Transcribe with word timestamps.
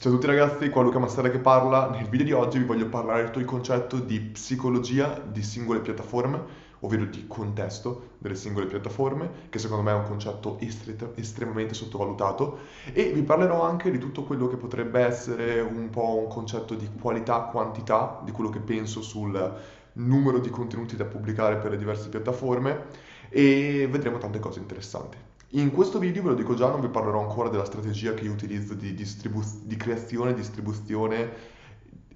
Ciao 0.00 0.12
a 0.12 0.14
tutti 0.14 0.28
ragazzi, 0.28 0.70
qua 0.70 0.80
Luca 0.80 0.98
Mastella 0.98 1.28
che 1.28 1.40
parla. 1.40 1.90
Nel 1.90 2.08
video 2.08 2.24
di 2.24 2.32
oggi 2.32 2.58
vi 2.58 2.64
voglio 2.64 2.88
parlare 2.88 3.30
del 3.30 3.44
concetto 3.44 3.98
di 3.98 4.18
psicologia 4.18 5.20
di 5.22 5.42
singole 5.42 5.80
piattaforme, 5.80 6.42
ovvero 6.80 7.04
di 7.04 7.26
contesto 7.26 8.12
delle 8.16 8.34
singole 8.34 8.64
piattaforme, 8.64 9.30
che 9.50 9.58
secondo 9.58 9.82
me 9.82 9.90
è 9.90 9.94
un 9.96 10.04
concetto 10.04 10.56
estre- 10.60 11.12
estremamente 11.16 11.74
sottovalutato, 11.74 12.60
e 12.94 13.12
vi 13.12 13.22
parlerò 13.22 13.62
anche 13.62 13.90
di 13.90 13.98
tutto 13.98 14.24
quello 14.24 14.48
che 14.48 14.56
potrebbe 14.56 15.00
essere 15.00 15.60
un 15.60 15.90
po' 15.90 16.16
un 16.16 16.28
concetto 16.28 16.74
di 16.74 16.88
qualità, 16.98 17.40
quantità, 17.40 18.22
di 18.24 18.30
quello 18.32 18.48
che 18.48 18.60
penso 18.60 19.02
sul 19.02 19.54
numero 19.92 20.38
di 20.38 20.48
contenuti 20.48 20.96
da 20.96 21.04
pubblicare 21.04 21.56
per 21.56 21.72
le 21.72 21.76
diverse 21.76 22.08
piattaforme 22.08 22.86
e 23.28 23.86
vedremo 23.90 24.16
tante 24.16 24.38
cose 24.38 24.60
interessanti. 24.60 25.29
In 25.54 25.72
questo 25.72 25.98
video, 25.98 26.22
ve 26.22 26.28
lo 26.28 26.34
dico 26.36 26.54
già, 26.54 26.68
non 26.68 26.80
vi 26.80 26.86
parlerò 26.86 27.20
ancora 27.22 27.48
della 27.48 27.64
strategia 27.64 28.14
che 28.14 28.22
io 28.22 28.30
utilizzo 28.30 28.74
di, 28.74 28.94
distribu- 28.94 29.64
di 29.64 29.74
creazione, 29.74 30.32
distribuzione 30.32 31.28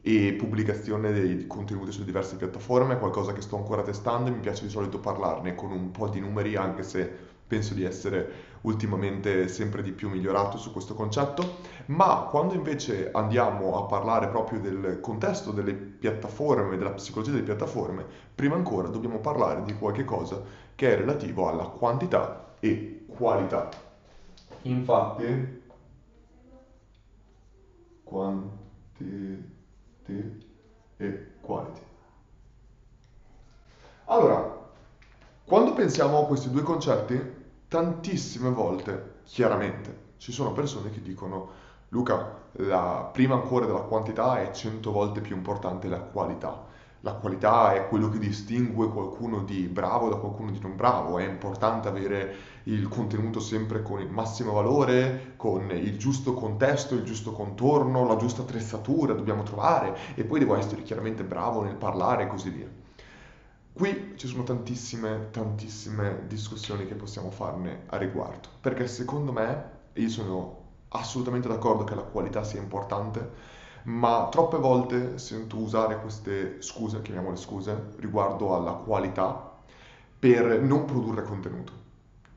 e 0.03 0.35
pubblicazione 0.35 1.13
dei 1.13 1.45
contenuti 1.49 1.91
sulle 1.91 2.05
diverse 2.05 2.37
piattaforme, 2.37 2.95
è 2.95 2.99
qualcosa 2.99 3.33
che 3.33 3.41
sto 3.41 3.57
ancora 3.57 3.83
testando 3.83 4.31
e 4.31 4.35
mi 4.35 4.39
piace 4.39 4.63
di 4.63 4.71
solito 4.71 5.01
parlarne 5.01 5.57
con 5.57 5.73
un 5.73 5.91
po' 5.91 6.09
di 6.09 6.21
numeri, 6.21 6.55
anche 6.55 6.85
se 6.85 7.11
penso 7.45 7.75
di 7.75 7.83
essere 7.83 8.53
ultimamente 8.61 9.49
sempre 9.49 9.83
di 9.83 9.91
più 9.91 10.11
migliorato 10.11 10.57
su 10.57 10.71
questo 10.71 10.95
concetto, 10.95 11.57
ma 11.87 12.29
quando 12.31 12.55
invece 12.55 13.11
andiamo 13.11 13.83
a 13.83 13.87
parlare 13.87 14.29
proprio 14.29 14.61
del 14.61 15.01
contesto 15.01 15.51
delle 15.51 15.75
piattaforme, 15.75 16.77
della 16.77 16.93
psicologia 16.93 17.33
delle 17.33 17.43
piattaforme, 17.43 18.07
prima 18.33 18.55
ancora 18.55 18.87
dobbiamo 18.87 19.19
parlare 19.19 19.65
di 19.65 19.75
qualche 19.75 20.05
cosa 20.05 20.41
che 20.77 20.93
è 20.93 20.97
relativo 20.97 21.49
alla 21.49 21.65
quantità 21.65 22.55
e 22.61 23.04
qualità. 23.17 23.69
Infatti, 24.63 25.63
quantity 28.03 29.53
e 30.97 31.27
quality. 31.41 31.81
Allora, 34.07 34.63
quando 35.45 35.73
pensiamo 35.73 36.23
a 36.23 36.27
questi 36.27 36.51
due 36.51 36.63
concetti, 36.63 37.43
tantissime 37.69 38.51
volte, 38.51 39.21
chiaramente, 39.25 40.13
ci 40.19 40.33
sono 40.33 40.53
persone 40.53 40.91
che 40.91 41.03
dicono 41.03 41.63
Luca, 41.89 42.43
la 42.53 43.09
prima 43.13 43.35
ancora 43.35 43.67
della 43.67 43.81
quantità 43.81 44.41
è 44.41 44.51
100 44.51 44.91
volte 44.91 45.21
più 45.21 45.37
importante 45.37 45.89
la 45.89 46.01
qualità 46.01 46.73
la 47.05 47.13
qualità 47.13 47.75
è 47.75 47.87
quello 47.87 48.09
che 48.09 48.19
distingue 48.19 48.89
qualcuno 48.89 49.43
di 49.43 49.69
bravo 49.69 50.09
da 50.09 50.17
qualcuno 50.17 50.51
di 50.51 50.59
non 50.59 50.75
bravo, 50.75 51.19
è 51.19 51.29
importante 51.29 51.87
avere 51.87 52.35
il 52.65 52.89
contenuto 52.89 53.41
sempre 53.41 53.83
con 53.83 54.01
il 54.01 54.09
massimo 54.09 54.53
valore, 54.53 55.35
con 55.37 55.71
il 55.71 55.99
giusto 55.99 56.33
contesto, 56.33 56.95
il 56.95 57.05
giusto 57.05 57.33
contorno, 57.33 58.07
la 58.07 58.17
giusta 58.17 58.41
attrezzatura 58.41 59.13
dobbiamo 59.13 59.43
trovare 59.43 59.95
e 60.15 60.25
poi 60.25 60.39
devo 60.39 60.57
essere 60.57 60.83
chiaramente 60.83 61.25
bravo 61.25 61.63
nel 61.63 61.77
parlare 61.77 62.23
e 62.23 62.27
così 62.27 62.49
via. 62.49 62.69
Qui 63.75 64.15
ci 64.17 64.27
sono 64.27 64.43
tantissime, 64.45 65.29
tantissime 65.31 66.23
discussioni 66.27 66.87
che 66.87 66.95
possiamo 66.95 67.31
farne 67.31 67.83
a 67.89 67.99
riguardo, 67.99 68.49
perché 68.63 68.87
secondo 68.87 69.31
me, 69.31 69.65
e 69.93 70.01
io 70.01 70.09
sono 70.09 70.63
assolutamente 70.89 71.49
d'accordo 71.49 71.85
che 71.85 71.95
la 71.95 72.03
qualità 72.03 72.45
sia 72.45 72.63
importante, 72.63 73.31
ma 73.85 74.29
troppe 74.31 74.57
volte 74.57 75.19
sento 75.19 75.57
usare 75.57 76.01
queste 76.01 76.61
scuse, 76.61 77.03
chiamiamole 77.03 77.37
scuse, 77.37 77.91
riguardo 77.99 78.55
alla 78.55 78.73
qualità 78.73 79.53
per 80.19 80.61
non 80.61 80.85
produrre 80.85 81.23
contenuto. 81.23 81.73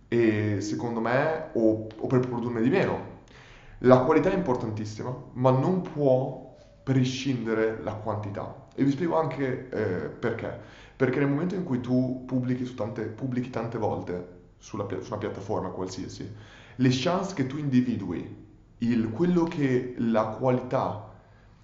E 0.08 0.62
secondo 0.62 1.00
me, 1.00 1.50
o, 1.54 1.88
o 1.98 2.08
per 2.08 2.20
produrne 2.20 2.62
di 2.62 2.70
meno. 2.70 3.16
La 3.80 4.00
qualità 4.00 4.32
è 4.32 4.36
importantissima, 4.36 5.16
ma 5.34 5.52
non 5.52 5.82
può 5.82 6.56
prescindere 6.84 7.82
la 7.84 7.94
quantità. 7.94 8.68
E 8.76 8.84
vi 8.84 8.92
spiego 8.92 9.18
anche 9.18 9.70
eh, 9.70 10.10
perché. 10.10 10.60
Perché 10.96 11.20
nel 11.20 11.30
momento 11.30 11.56
in 11.56 11.64
cui 11.64 11.80
tu 11.80 12.24
pubblichi, 12.26 12.74
tante, 12.74 13.04
pubblichi 13.04 13.50
tante 13.50 13.78
volte 13.78 14.36
sulla, 14.58 14.88
su 14.90 15.12
una 15.12 15.18
piattaforma 15.18 15.70
qualsiasi, 15.70 16.34
le 16.76 16.90
chance 16.92 17.34
che 17.34 17.48
tu 17.48 17.58
individui 17.58 18.46
il, 18.80 19.10
quello 19.12 19.44
che 19.44 19.96
la 19.98 20.26
qualità 20.40 21.08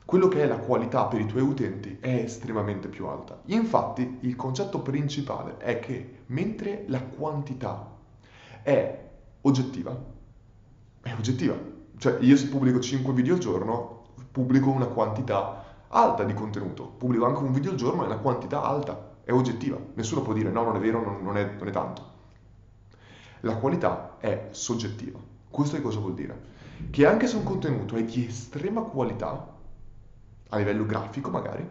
quello 0.06 0.28
che 0.28 0.44
è 0.44 0.48
la 0.48 0.58
qualità 0.58 1.06
per 1.06 1.22
i 1.22 1.26
tuoi 1.26 1.44
utenti 1.44 1.98
è 2.00 2.14
estremamente 2.16 2.90
più 2.90 3.06
alta. 3.06 3.42
Infatti 3.46 4.18
il 4.22 4.36
concetto 4.36 4.82
principale 4.82 5.58
è 5.58 5.80
che 5.80 6.24
mentre 6.28 6.84
la 6.88 7.02
quantità 7.02 7.90
è 8.62 9.10
oggettiva, 9.42 9.98
è 11.02 11.14
oggettiva. 11.14 11.56
Cioè 11.98 12.18
io 12.20 12.36
se 12.36 12.48
pubblico 12.48 12.80
5 12.80 13.14
video 13.14 13.36
al 13.36 13.40
giorno, 13.40 14.02
pubblico 14.32 14.70
una 14.70 14.88
quantità 14.88 15.64
alta 15.88 16.24
di 16.24 16.34
contenuto, 16.34 16.86
pubblico 16.86 17.26
anche 17.26 17.42
un 17.42 17.54
video 17.54 17.72
al 17.72 17.78
giorno 17.78 18.04
e 18.04 18.08
una 18.08 18.18
quantità 18.18 18.62
alta, 18.62 19.12
è 19.24 19.32
oggettiva. 19.32 19.78
Nessuno 19.94 20.22
può 20.22 20.34
dire 20.34 20.52
no, 20.52 20.64
non 20.64 20.76
è 20.76 20.80
vero, 20.80 21.02
non, 21.02 21.24
non, 21.24 21.38
è, 21.38 21.56
non 21.58 21.68
è 21.68 21.72
tanto. 21.72 22.12
La 23.42 23.56
qualità 23.56 24.18
è 24.20 24.48
soggettiva. 24.52 25.20
Questo 25.50 25.76
che 25.76 25.82
cosa 25.82 26.00
vuol 26.00 26.14
dire? 26.14 26.52
Che 26.90 27.06
anche 27.06 27.28
se 27.28 27.38
un 27.38 27.44
contenuto 27.44 27.96
è 27.96 28.04
di 28.04 28.26
estrema 28.26 28.82
qualità, 28.82 29.53
a 30.50 30.58
livello 30.58 30.86
grafico 30.86 31.30
magari, 31.30 31.68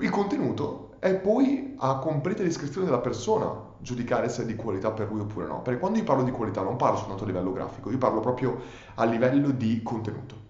il 0.00 0.10
contenuto 0.10 0.94
è 0.98 1.14
poi 1.14 1.74
a 1.78 1.98
completa 1.98 2.42
descrizione 2.42 2.86
della 2.86 2.98
persona 2.98 3.72
giudicare 3.78 4.28
se 4.28 4.42
è 4.42 4.46
di 4.46 4.56
qualità 4.56 4.90
per 4.90 5.10
lui 5.10 5.20
oppure 5.20 5.46
no. 5.46 5.60
Perché 5.60 5.78
quando 5.78 5.98
io 5.98 6.04
parlo 6.04 6.22
di 6.22 6.30
qualità 6.30 6.62
non 6.62 6.76
parlo 6.76 6.96
soltanto 6.96 7.24
a 7.24 7.26
livello 7.26 7.52
grafico, 7.52 7.90
io 7.90 7.98
parlo 7.98 8.20
proprio 8.20 8.58
a 8.94 9.04
livello 9.04 9.50
di 9.50 9.82
contenuto. 9.82 10.42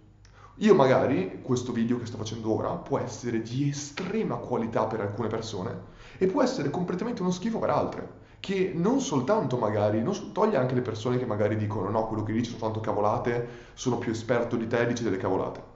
Io 0.59 0.75
magari 0.77 1.41
questo 1.43 1.73
video 1.73 1.99
che 1.99 2.07
sto 2.07 2.17
facendo 2.17 2.55
ora 2.55 2.71
può 2.71 2.99
essere 2.99 3.43
di 3.43 3.69
estrema 3.69 4.37
qualità 4.37 4.87
per 4.87 5.01
alcune 5.01 5.27
persone 5.27 5.77
e 6.17 6.27
può 6.27 6.43
essere 6.43 6.71
completamente 6.71 7.23
uno 7.23 7.33
schifo 7.33 7.59
per 7.59 7.71
altre. 7.71 8.23
Che 8.39 8.73
non 8.75 9.01
soltanto 9.01 9.57
magari, 9.57 10.01
non 10.01 10.33
toglie 10.33 10.57
anche 10.57 10.75
le 10.75 10.83
persone 10.83 11.19
che 11.19 11.27
magari 11.27 11.57
dicono 11.57 11.91
no, 11.91 12.07
quello 12.07 12.23
che 12.23 12.33
dici 12.33 12.51
sono 12.51 12.63
tanto 12.63 12.79
cavolate, 12.79 13.49
sono 13.75 13.99
più 13.99 14.13
esperto 14.13 14.55
di 14.55 14.69
te 14.69 14.87
dici 14.87 15.03
delle 15.03 15.17
cavolate. 15.17 15.74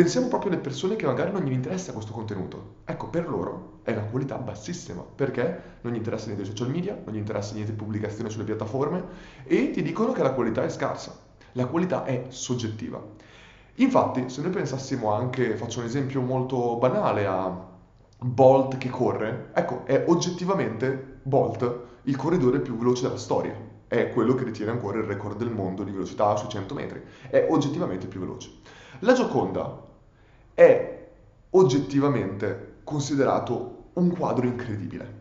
Pensiamo 0.00 0.28
proprio 0.28 0.50
alle 0.50 0.62
persone 0.62 0.96
che 0.96 1.04
magari 1.04 1.30
non 1.30 1.42
gli 1.42 1.52
interessa 1.52 1.92
questo 1.92 2.12
contenuto. 2.12 2.76
Ecco, 2.86 3.08
per 3.08 3.28
loro 3.28 3.80
è 3.82 3.92
una 3.92 4.04
qualità 4.04 4.36
bassissima, 4.38 5.02
perché 5.02 5.62
non 5.82 5.92
gli 5.92 5.96
interessa 5.96 6.28
niente 6.28 6.46
social 6.46 6.70
media, 6.70 6.98
non 7.04 7.14
gli 7.14 7.18
interessa 7.18 7.52
niente 7.52 7.72
pubblicazione 7.72 8.30
sulle 8.30 8.44
piattaforme 8.44 9.04
e 9.44 9.70
ti 9.72 9.82
dicono 9.82 10.12
che 10.12 10.22
la 10.22 10.32
qualità 10.32 10.62
è 10.62 10.70
scarsa. 10.70 11.14
La 11.52 11.66
qualità 11.66 12.04
è 12.04 12.24
soggettiva. 12.28 12.98
Infatti, 13.74 14.30
se 14.30 14.40
noi 14.40 14.52
pensassimo 14.52 15.12
anche, 15.12 15.54
faccio 15.58 15.80
un 15.80 15.84
esempio 15.84 16.22
molto 16.22 16.76
banale, 16.76 17.26
a 17.26 17.68
Bolt 18.20 18.78
che 18.78 18.88
corre, 18.88 19.50
ecco, 19.52 19.84
è 19.84 20.04
oggettivamente 20.06 21.18
Bolt 21.24 21.80
il 22.04 22.16
corridore 22.16 22.60
più 22.60 22.74
veloce 22.74 23.02
della 23.02 23.18
storia. 23.18 23.54
È 23.86 24.08
quello 24.08 24.34
che 24.34 24.44
detiene 24.44 24.70
ancora 24.70 24.96
il 24.96 25.04
record 25.04 25.36
del 25.36 25.50
mondo 25.50 25.82
di 25.82 25.90
velocità 25.90 26.36
su 26.36 26.46
100 26.46 26.72
metri. 26.72 27.02
È 27.28 27.48
oggettivamente 27.50 28.06
più 28.06 28.20
veloce. 28.20 28.50
La 29.00 29.12
Gioconda 29.12 29.88
è 30.54 31.08
oggettivamente 31.50 32.78
considerato 32.84 33.90
un 33.94 34.10
quadro 34.10 34.46
incredibile. 34.46 35.18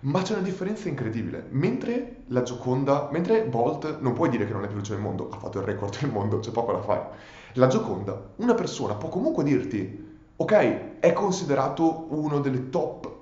Ma 0.00 0.22
c'è 0.22 0.32
una 0.32 0.42
differenza 0.42 0.88
incredibile. 0.88 1.46
Mentre 1.50 2.22
la 2.28 2.42
Gioconda, 2.42 3.08
mentre 3.12 3.44
Bolt 3.44 4.00
non 4.00 4.14
puoi 4.14 4.30
dire 4.30 4.46
che 4.46 4.52
non 4.52 4.62
è 4.62 4.66
più 4.66 4.76
veloce 4.76 4.94
del 4.94 5.02
mondo, 5.02 5.28
ha 5.30 5.36
fatto 5.36 5.58
il 5.58 5.64
record 5.64 5.98
del 6.00 6.10
mondo, 6.10 6.38
c'è 6.38 6.50
poco 6.50 6.72
da 6.72 6.80
fare. 6.80 7.08
La 7.54 7.66
Gioconda, 7.66 8.30
una 8.36 8.54
persona 8.54 8.94
può 8.94 9.08
comunque 9.08 9.44
dirti, 9.44 10.08
ok, 10.36 11.00
è 11.00 11.12
considerato 11.12 12.06
uno 12.10 12.40
delle 12.40 12.70
top 12.70 13.12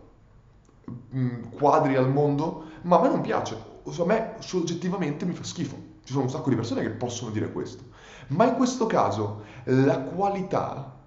mm, 1.15 1.45
quadri 1.57 1.97
al 1.97 2.11
mondo, 2.11 2.65
ma 2.83 2.99
a 2.99 3.03
me 3.03 3.09
non 3.09 3.23
piace. 3.23 3.77
A 3.83 4.05
me 4.05 4.35
soggettivamente 4.39 5.25
mi 5.25 5.33
fa 5.33 5.43
schifo. 5.43 5.77
Ci 6.05 6.13
sono 6.13 6.25
un 6.25 6.31
sacco 6.31 6.51
di 6.51 6.57
persone 6.57 6.83
che 6.83 6.91
possono 6.91 7.31
dire 7.31 7.51
questo. 7.51 7.85
Ma 8.29 8.47
in 8.47 8.55
questo 8.55 8.87
caso 8.87 9.43
la 9.65 9.99
qualità, 10.01 10.98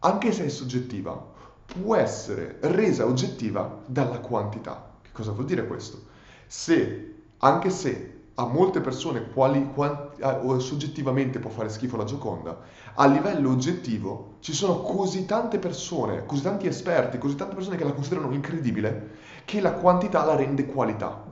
anche 0.00 0.32
se 0.32 0.44
è 0.44 0.48
soggettiva, 0.48 1.36
può 1.64 1.96
essere 1.96 2.58
resa 2.60 3.04
oggettiva 3.04 3.82
dalla 3.86 4.18
quantità. 4.20 4.92
Che 5.02 5.10
cosa 5.12 5.32
vuol 5.32 5.46
dire 5.46 5.66
questo? 5.66 6.00
Se, 6.46 7.14
anche 7.38 7.70
se 7.70 8.14
a 8.34 8.46
molte 8.46 8.80
persone 8.80 9.30
quali, 9.32 9.68
quanti, 9.72 10.22
soggettivamente 10.60 11.40
può 11.40 11.50
fare 11.50 11.68
schifo 11.68 11.96
la 11.96 12.04
Gioconda, 12.04 12.58
a 12.94 13.06
livello 13.06 13.50
oggettivo 13.50 14.36
ci 14.40 14.52
sono 14.52 14.80
così 14.80 15.26
tante 15.26 15.58
persone, 15.58 16.24
così 16.24 16.42
tanti 16.42 16.66
esperti, 16.68 17.18
così 17.18 17.34
tante 17.34 17.54
persone 17.54 17.76
che 17.76 17.84
la 17.84 17.92
considerano 17.92 18.32
incredibile, 18.32 19.16
che 19.44 19.60
la 19.60 19.72
quantità 19.72 20.24
la 20.24 20.36
rende 20.36 20.66
qualità 20.66 21.26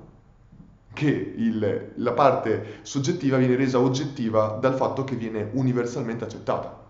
che 0.92 1.34
il, 1.36 1.92
la 1.96 2.12
parte 2.12 2.78
soggettiva 2.80 3.36
viene 3.36 3.54
resa 3.54 3.78
oggettiva 3.78 4.56
dal 4.58 4.74
fatto 4.74 5.04
che 5.04 5.14
viene 5.14 5.50
universalmente 5.52 6.24
accettata. 6.24 6.85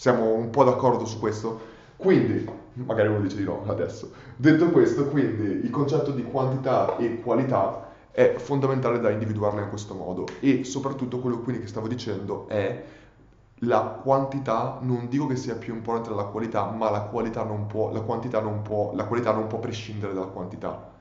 Siamo 0.00 0.32
un 0.32 0.48
po' 0.48 0.64
d'accordo 0.64 1.04
su 1.04 1.18
questo? 1.18 1.60
Quindi, 1.96 2.48
magari 2.72 3.08
uno 3.08 3.20
dice 3.20 3.36
di 3.36 3.44
no 3.44 3.64
adesso, 3.66 4.10
detto 4.34 4.70
questo, 4.70 5.04
quindi 5.08 5.62
il 5.62 5.68
concetto 5.68 6.10
di 6.10 6.22
quantità 6.22 6.96
e 6.96 7.20
qualità 7.20 7.88
è 8.10 8.36
fondamentale 8.38 8.98
da 8.98 9.10
individuarla 9.10 9.60
in 9.60 9.68
questo 9.68 9.92
modo 9.92 10.24
e 10.40 10.64
soprattutto 10.64 11.18
quello 11.18 11.40
quindi 11.40 11.60
che 11.60 11.68
stavo 11.68 11.86
dicendo 11.86 12.48
è 12.48 12.82
la 13.56 14.00
quantità 14.02 14.78
non 14.80 15.06
dico 15.10 15.26
che 15.26 15.36
sia 15.36 15.56
più 15.56 15.74
importante 15.74 16.08
della 16.08 16.28
qualità, 16.30 16.64
ma 16.70 16.88
la 16.88 17.02
qualità 17.02 17.44
non 17.44 17.66
può, 17.66 17.92
la 17.92 18.00
quantità 18.00 18.40
non 18.40 18.62
può, 18.62 18.94
la 18.94 19.04
qualità 19.04 19.34
non 19.34 19.48
può 19.48 19.58
prescindere 19.58 20.14
dalla 20.14 20.28
quantità. 20.28 20.92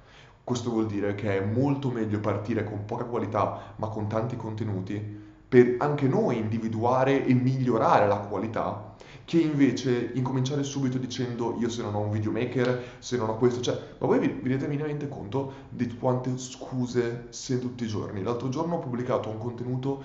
Questo 0.43 0.71
vuol 0.71 0.87
dire 0.87 1.15
che 1.15 1.37
è 1.37 1.45
molto 1.45 1.89
meglio 1.89 2.19
partire 2.19 2.65
con 2.65 2.83
poca 2.83 3.05
qualità, 3.05 3.75
ma 3.77 3.87
con 3.87 4.09
tanti 4.09 4.35
contenuti, 4.35 5.27
per 5.47 5.77
anche 5.79 6.05
noi 6.07 6.37
individuare 6.37 7.25
e 7.25 7.33
migliorare 7.33 8.05
la 8.05 8.17
qualità, 8.17 8.88
che 9.29 9.37
invece 9.37 10.09
incominciare 10.15 10.63
subito 10.63 10.97
dicendo 10.97 11.55
io 11.59 11.69
se 11.69 11.83
non 11.83 11.93
ho 11.93 11.99
un 11.99 12.09
videomaker, 12.09 12.95
se 12.97 13.15
non 13.15 13.29
ho 13.29 13.37
questo, 13.37 13.61
cioè, 13.61 13.79
ma 13.99 14.07
voi 14.07 14.17
vi, 14.17 14.25
vi 14.25 14.49
rendete 14.49 14.67
minimamente 14.67 15.07
conto 15.07 15.53
di 15.69 15.87
quante 15.97 16.35
scuse 16.39 17.27
sento 17.29 17.67
tutti 17.67 17.83
i 17.83 17.87
giorni? 17.87 18.23
L'altro 18.23 18.49
giorno 18.49 18.77
ho 18.77 18.79
pubblicato 18.79 19.29
un 19.29 19.37
contenuto 19.37 20.01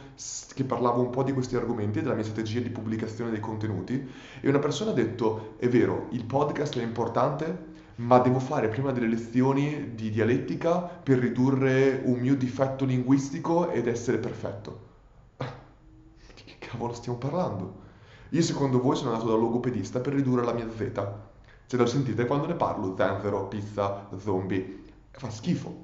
che 0.55 0.65
parlava 0.65 0.99
un 0.99 1.09
po' 1.09 1.23
di 1.23 1.33
questi 1.33 1.57
argomenti, 1.57 2.03
della 2.03 2.13
mia 2.13 2.23
strategia 2.23 2.61
di 2.61 2.69
pubblicazione 2.69 3.31
dei 3.31 3.41
contenuti, 3.41 4.07
e 4.43 4.47
una 4.47 4.59
persona 4.59 4.91
ha 4.91 4.95
detto, 4.95 5.55
è 5.57 5.71
vero, 5.71 6.09
il 6.11 6.27
podcast 6.27 6.79
è 6.79 6.83
importante, 6.83 7.73
ma 7.95 8.19
devo 8.19 8.41
fare 8.41 8.69
prima 8.69 8.93
delle 8.93 9.09
lezioni 9.09 9.95
di 9.95 10.11
dialettica 10.11 10.81
per 10.81 11.17
ridurre 11.17 12.03
un 12.05 12.19
mio 12.19 12.37
difetto 12.37 12.85
linguistico 12.85 13.71
ed 13.71 13.87
essere 13.87 14.19
perfetto. 14.19 14.81
Di 15.39 16.43
che 16.45 16.59
cavolo 16.59 16.93
stiamo 16.93 17.17
parlando? 17.17 17.84
Io 18.31 18.43
secondo 18.43 18.81
voi 18.81 18.97
sono 18.97 19.11
andato 19.11 19.29
dal 19.29 19.39
logopedista 19.39 20.01
per 20.01 20.15
ridurre 20.15 20.45
la 20.45 20.53
mia 20.53 20.69
Z. 20.71 21.07
Se 21.67 21.77
lo 21.77 21.87
sentite 21.87 22.27
quando 22.27 22.47
ne 22.47 22.55
parlo, 22.55 22.95
zanzero, 22.97 23.47
pizza, 23.47 24.09
zombie, 24.19 24.83
fa 25.11 25.31
schifo. 25.31 25.75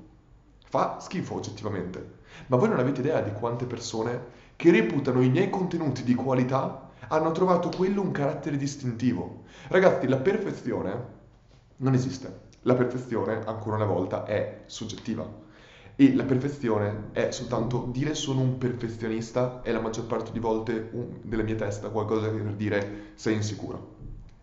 Fa 0.67 0.99
schifo 1.01 1.35
oggettivamente. 1.35 2.19
Ma 2.47 2.57
voi 2.57 2.69
non 2.69 2.79
avete 2.79 3.01
idea 3.01 3.21
di 3.21 3.33
quante 3.33 3.67
persone 3.67 4.39
che 4.57 4.71
reputano 4.71 5.23
i 5.23 5.31
miei 5.31 5.51
contenuti 5.51 6.03
di 6.03 6.15
qualità 6.15 6.91
hanno 7.09 7.33
trovato 7.33 7.71
quello 7.71 8.03
un 8.03 8.11
carattere 8.11 8.57
distintivo. 8.57 9.45
Ragazzi, 9.69 10.07
la 10.07 10.19
perfezione 10.19 11.19
non 11.77 11.95
esiste. 11.95 12.49
La 12.63 12.75
perfezione, 12.75 13.43
ancora 13.47 13.77
una 13.77 13.87
volta, 13.87 14.25
è 14.25 14.65
soggettiva. 14.67 15.49
E 16.01 16.15
la 16.15 16.25
perfezione 16.25 17.11
è 17.13 17.31
soltanto 17.31 17.87
dire 17.93 18.15
sono 18.15 18.41
un 18.41 18.57
perfezionista 18.57 19.61
e 19.63 19.71
la 19.71 19.83
maggior 19.83 20.07
parte 20.07 20.33
di 20.33 20.39
volte 20.39 20.89
un, 20.93 21.19
nella 21.25 21.43
mia 21.43 21.57
testa 21.57 21.91
qualcosa 21.91 22.31
per 22.31 22.55
dire 22.55 23.11
sei 23.17 23.35
insicuro. 23.35 23.97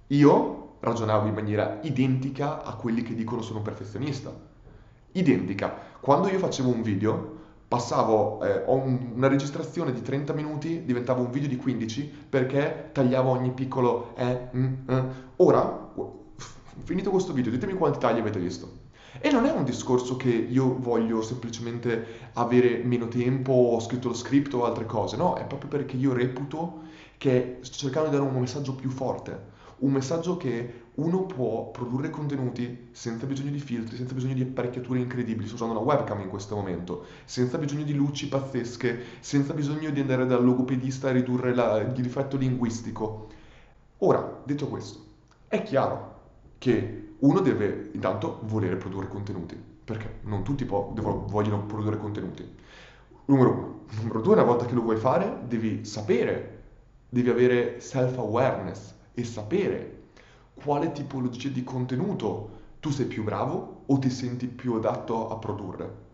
Io 0.10 0.76
ragionavo 0.82 1.28
in 1.28 1.34
maniera 1.34 1.80
identica 1.82 2.64
a 2.64 2.76
quelli 2.76 3.02
che 3.02 3.16
dicono 3.16 3.42
sono 3.42 3.58
un 3.58 3.64
perfezionista. 3.64 4.32
Identica. 5.14 5.76
Quando 6.00 6.28
io 6.28 6.38
facevo 6.38 6.70
un 6.70 6.84
video, 6.84 7.38
passavo, 7.68 8.44
eh, 8.44 8.64
un, 8.68 9.14
una 9.16 9.28
registrazione 9.28 9.92
di 9.92 10.04
30 10.04 10.34
minuti, 10.34 10.86
diventava 10.86 11.22
un 11.22 11.32
video 11.32 11.50
di 11.50 11.58
15 11.58 12.28
perché 12.30 12.92
tagliavo 12.92 13.32
ogni 13.32 13.50
piccolo 13.50 14.16
eh, 14.16 14.50
mm, 14.56 14.74
eh. 14.90 15.04
Ora, 15.38 15.92
finito 16.84 17.10
questo 17.10 17.34
video, 17.34 17.50
ditemi 17.50 17.74
quanti 17.74 17.98
tagli 17.98 18.20
avete 18.20 18.38
visto. 18.38 18.86
E 19.20 19.32
non 19.32 19.46
è 19.46 19.52
un 19.52 19.64
discorso 19.64 20.16
che 20.16 20.30
io 20.30 20.78
voglio 20.80 21.22
semplicemente 21.22 22.30
avere 22.34 22.84
meno 22.84 23.08
tempo, 23.08 23.52
ho 23.52 23.80
scritto 23.80 24.10
lo 24.10 24.14
script 24.14 24.54
o 24.54 24.66
altre 24.66 24.86
cose, 24.86 25.18
no, 25.18 25.36
è 25.36 25.46
proprio 25.46 25.70
perché 25.70 25.96
io 25.96 26.14
reputo 26.14 26.82
che 27.18 27.58
sto 27.62 27.78
cercando 27.78 28.10
di 28.10 28.16
dare 28.16 28.28
un 28.28 28.40
messaggio 28.40 28.76
più 28.76 28.90
forte, 28.90 29.56
un 29.80 29.92
messaggio 29.92 30.38
che 30.38 30.86
uno 30.96 31.26
può 31.26 31.70
produrre 31.70 32.10
contenuti 32.10 32.90
senza 32.92 33.26
bisogno 33.26 33.52
di 33.52 33.60
filtri, 33.60 33.96
senza 33.96 34.14
bisogno 34.14 34.34
di 34.34 34.42
apparecchiature 34.42 35.00
incredibili, 35.00 35.46
sto 35.46 35.56
usando 35.56 35.74
una 35.74 35.84
webcam 35.84 36.22
in 36.22 36.30
questo 36.30 36.56
momento, 36.56 37.06
senza 37.26 37.58
bisogno 37.58 37.84
di 37.84 37.94
luci 37.94 38.28
pazzesche, 38.28 39.00
senza 39.20 39.54
bisogno 39.54 39.90
di 39.90 40.00
andare 40.00 40.26
dal 40.26 40.44
logopedista 40.44 41.10
a 41.10 41.12
ridurre 41.12 41.54
la, 41.54 41.78
il 41.80 41.92
difetto 41.92 42.38
linguistico. 42.38 43.28
Ora, 44.00 44.42
detto 44.44 44.68
questo, 44.68 45.00
è 45.48 45.62
chiaro 45.64 46.16
che 46.58 47.07
uno 47.20 47.40
deve 47.40 47.90
intanto 47.94 48.42
volere 48.44 48.76
produrre 48.76 49.08
contenuti, 49.08 49.56
perché 49.84 50.20
non 50.24 50.44
tutti 50.44 50.66
po- 50.66 50.92
devono, 50.94 51.26
vogliono 51.28 51.66
produrre 51.66 51.98
contenuti. 51.98 52.56
Numero 53.26 53.52
uno. 53.52 53.76
Numero 54.02 54.22
due, 54.22 54.34
una 54.34 54.44
volta 54.44 54.66
che 54.66 54.74
lo 54.74 54.82
vuoi 54.82 54.98
fare, 54.98 55.42
devi 55.48 55.86
sapere, 55.86 56.64
devi 57.10 57.30
avere 57.30 57.80
self-awareness 57.80 58.94
e 59.14 59.24
sapere 59.24 60.02
quale 60.54 60.92
tipologia 60.92 61.50
di 61.50 61.64
contenuto 61.64 62.50
tu 62.80 62.90
sei 62.90 63.06
più 63.06 63.24
bravo 63.24 63.84
o 63.86 63.98
ti 63.98 64.10
senti 64.10 64.48
più 64.48 64.74
adatto 64.74 65.30
a 65.30 65.38
produrre. 65.38 66.06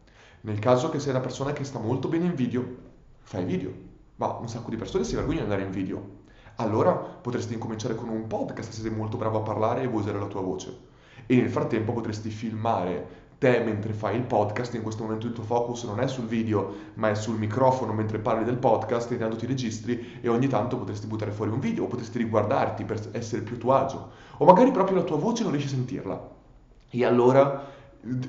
Nel 0.41 0.59
caso 0.59 0.89
che 0.89 0.99
sei 0.99 1.11
una 1.11 1.19
persona 1.19 1.51
che 1.51 1.63
sta 1.63 1.79
molto 1.79 2.07
bene 2.07 2.25
in 2.25 2.35
video, 2.35 2.65
fai 3.21 3.43
video, 3.43 3.71
ma 4.17 4.37
un 4.37 4.47
sacco 4.47 4.69
di 4.69 4.77
persone 4.77 5.03
si 5.03 5.15
vergognano 5.15 5.45
di 5.45 5.51
andare 5.51 5.67
in 5.67 5.71
video 5.71 6.21
allora 6.57 6.93
potresti 6.93 7.53
incominciare 7.53 7.95
con 7.95 8.09
un 8.09 8.27
podcast 8.27 8.71
se 8.71 8.81
sei 8.81 8.91
molto 8.91 9.17
bravo 9.17 9.39
a 9.39 9.41
parlare 9.41 9.81
e 9.81 9.87
vuoi 9.87 10.01
usare 10.01 10.19
la 10.19 10.27
tua 10.27 10.41
voce. 10.41 10.91
E 11.25 11.35
nel 11.35 11.49
frattempo 11.49 11.93
potresti 11.93 12.29
filmare 12.29 13.21
te 13.43 13.59
mentre 13.59 13.91
fai 13.91 14.15
il 14.15 14.23
podcast, 14.23 14.73
in 14.73 14.81
questo 14.81 15.03
momento 15.03 15.27
il 15.27 15.33
tuo 15.33 15.43
focus 15.43 15.83
non 15.83 15.99
è 15.99 16.07
sul 16.07 16.27
video, 16.27 16.73
ma 16.93 17.09
è 17.09 17.15
sul 17.15 17.37
microfono 17.37 17.91
mentre 17.91 18.19
parli 18.19 18.45
del 18.45 18.55
podcast, 18.55 19.11
intanto 19.11 19.35
ti 19.35 19.45
registri 19.45 20.19
e 20.21 20.29
ogni 20.29 20.47
tanto 20.47 20.77
potresti 20.77 21.07
buttare 21.07 21.31
fuori 21.31 21.51
un 21.51 21.59
video 21.59 21.83
o 21.83 21.87
potresti 21.87 22.19
riguardarti 22.19 22.85
per 22.85 23.01
essere 23.11 23.41
più 23.41 23.55
a 23.55 23.59
tuo 23.59 23.73
agio. 23.73 24.09
O 24.37 24.45
magari 24.45 24.71
proprio 24.71 24.95
la 24.95 25.03
tua 25.03 25.17
voce 25.17 25.43
non 25.43 25.51
riesci 25.51 25.67
a 25.67 25.75
sentirla. 25.75 26.31
E 26.89 27.03
allora 27.03 27.67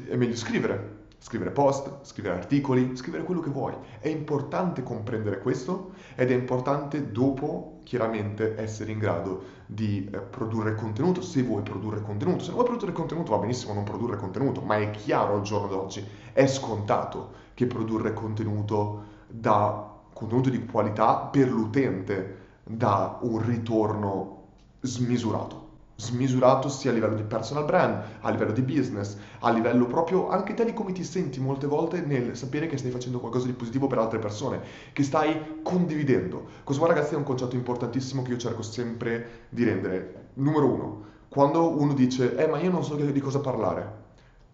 è 0.08 0.16
meglio 0.16 0.34
scrivere, 0.34 1.02
scrivere 1.18 1.50
post, 1.50 1.98
scrivere 2.02 2.34
articoli, 2.34 2.96
scrivere 2.96 3.22
quello 3.22 3.40
che 3.40 3.50
vuoi. 3.50 3.74
È 4.00 4.08
importante 4.08 4.82
comprendere 4.82 5.38
questo 5.38 5.92
ed 6.16 6.32
è 6.32 6.34
importante 6.34 7.12
dopo 7.12 7.73
chiaramente 7.84 8.56
essere 8.58 8.90
in 8.90 8.98
grado 8.98 9.42
di 9.66 10.08
eh, 10.12 10.18
produrre 10.18 10.74
contenuto, 10.74 11.22
se 11.22 11.42
vuoi 11.42 11.62
produrre 11.62 12.02
contenuto. 12.02 12.40
Se 12.40 12.46
non 12.46 12.56
vuoi 12.56 12.66
produrre 12.66 12.92
contenuto 12.92 13.30
va 13.30 13.38
benissimo 13.38 13.72
non 13.72 13.84
produrre 13.84 14.16
contenuto, 14.16 14.60
ma 14.60 14.78
è 14.78 14.90
chiaro 14.90 15.34
al 15.34 15.42
giorno 15.42 15.68
d'oggi, 15.68 16.04
è 16.32 16.46
scontato 16.46 17.42
che 17.54 17.66
produrre 17.66 18.12
contenuto 18.12 19.12
da 19.28 19.92
contenuto 20.12 20.50
di 20.50 20.64
qualità 20.64 21.16
per 21.16 21.48
l'utente 21.48 22.42
dà 22.64 23.18
un 23.22 23.44
ritorno 23.44 24.42
smisurato 24.80 25.63
smisurato 25.96 26.68
sia 26.68 26.90
a 26.90 26.94
livello 26.94 27.14
di 27.14 27.22
personal 27.22 27.64
brand, 27.64 28.02
a 28.20 28.30
livello 28.30 28.52
di 28.52 28.62
business, 28.62 29.16
a 29.40 29.50
livello 29.50 29.86
proprio 29.86 30.28
anche 30.28 30.54
te 30.54 30.64
di 30.64 30.72
come 30.72 30.92
ti 30.92 31.04
senti 31.04 31.40
molte 31.40 31.66
volte 31.66 32.00
nel 32.00 32.36
sapere 32.36 32.66
che 32.66 32.76
stai 32.76 32.90
facendo 32.90 33.20
qualcosa 33.20 33.46
di 33.46 33.52
positivo 33.52 33.86
per 33.86 33.98
altre 33.98 34.18
persone, 34.18 34.60
che 34.92 35.02
stai 35.02 35.60
condividendo. 35.62 36.46
Qua 36.64 36.86
ragazzi 36.86 37.14
è 37.14 37.16
un 37.16 37.22
concetto 37.22 37.54
importantissimo 37.54 38.22
che 38.22 38.32
io 38.32 38.36
cerco 38.38 38.62
sempre 38.62 39.46
di 39.48 39.64
rendere. 39.64 40.30
Numero 40.34 40.66
uno, 40.66 41.04
quando 41.28 41.78
uno 41.78 41.94
dice, 41.94 42.36
eh 42.36 42.46
ma 42.46 42.58
io 42.60 42.70
non 42.70 42.84
so 42.84 42.96
di 42.96 43.20
cosa 43.20 43.40
parlare, 43.40 44.02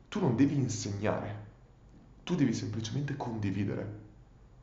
tu 0.09 0.20
non 0.20 0.37
devi 0.37 0.56
insegnare, 0.56 1.47
tu 2.25 2.35
devi 2.35 2.52
semplicemente 2.52 3.16
condividere. 3.16 4.00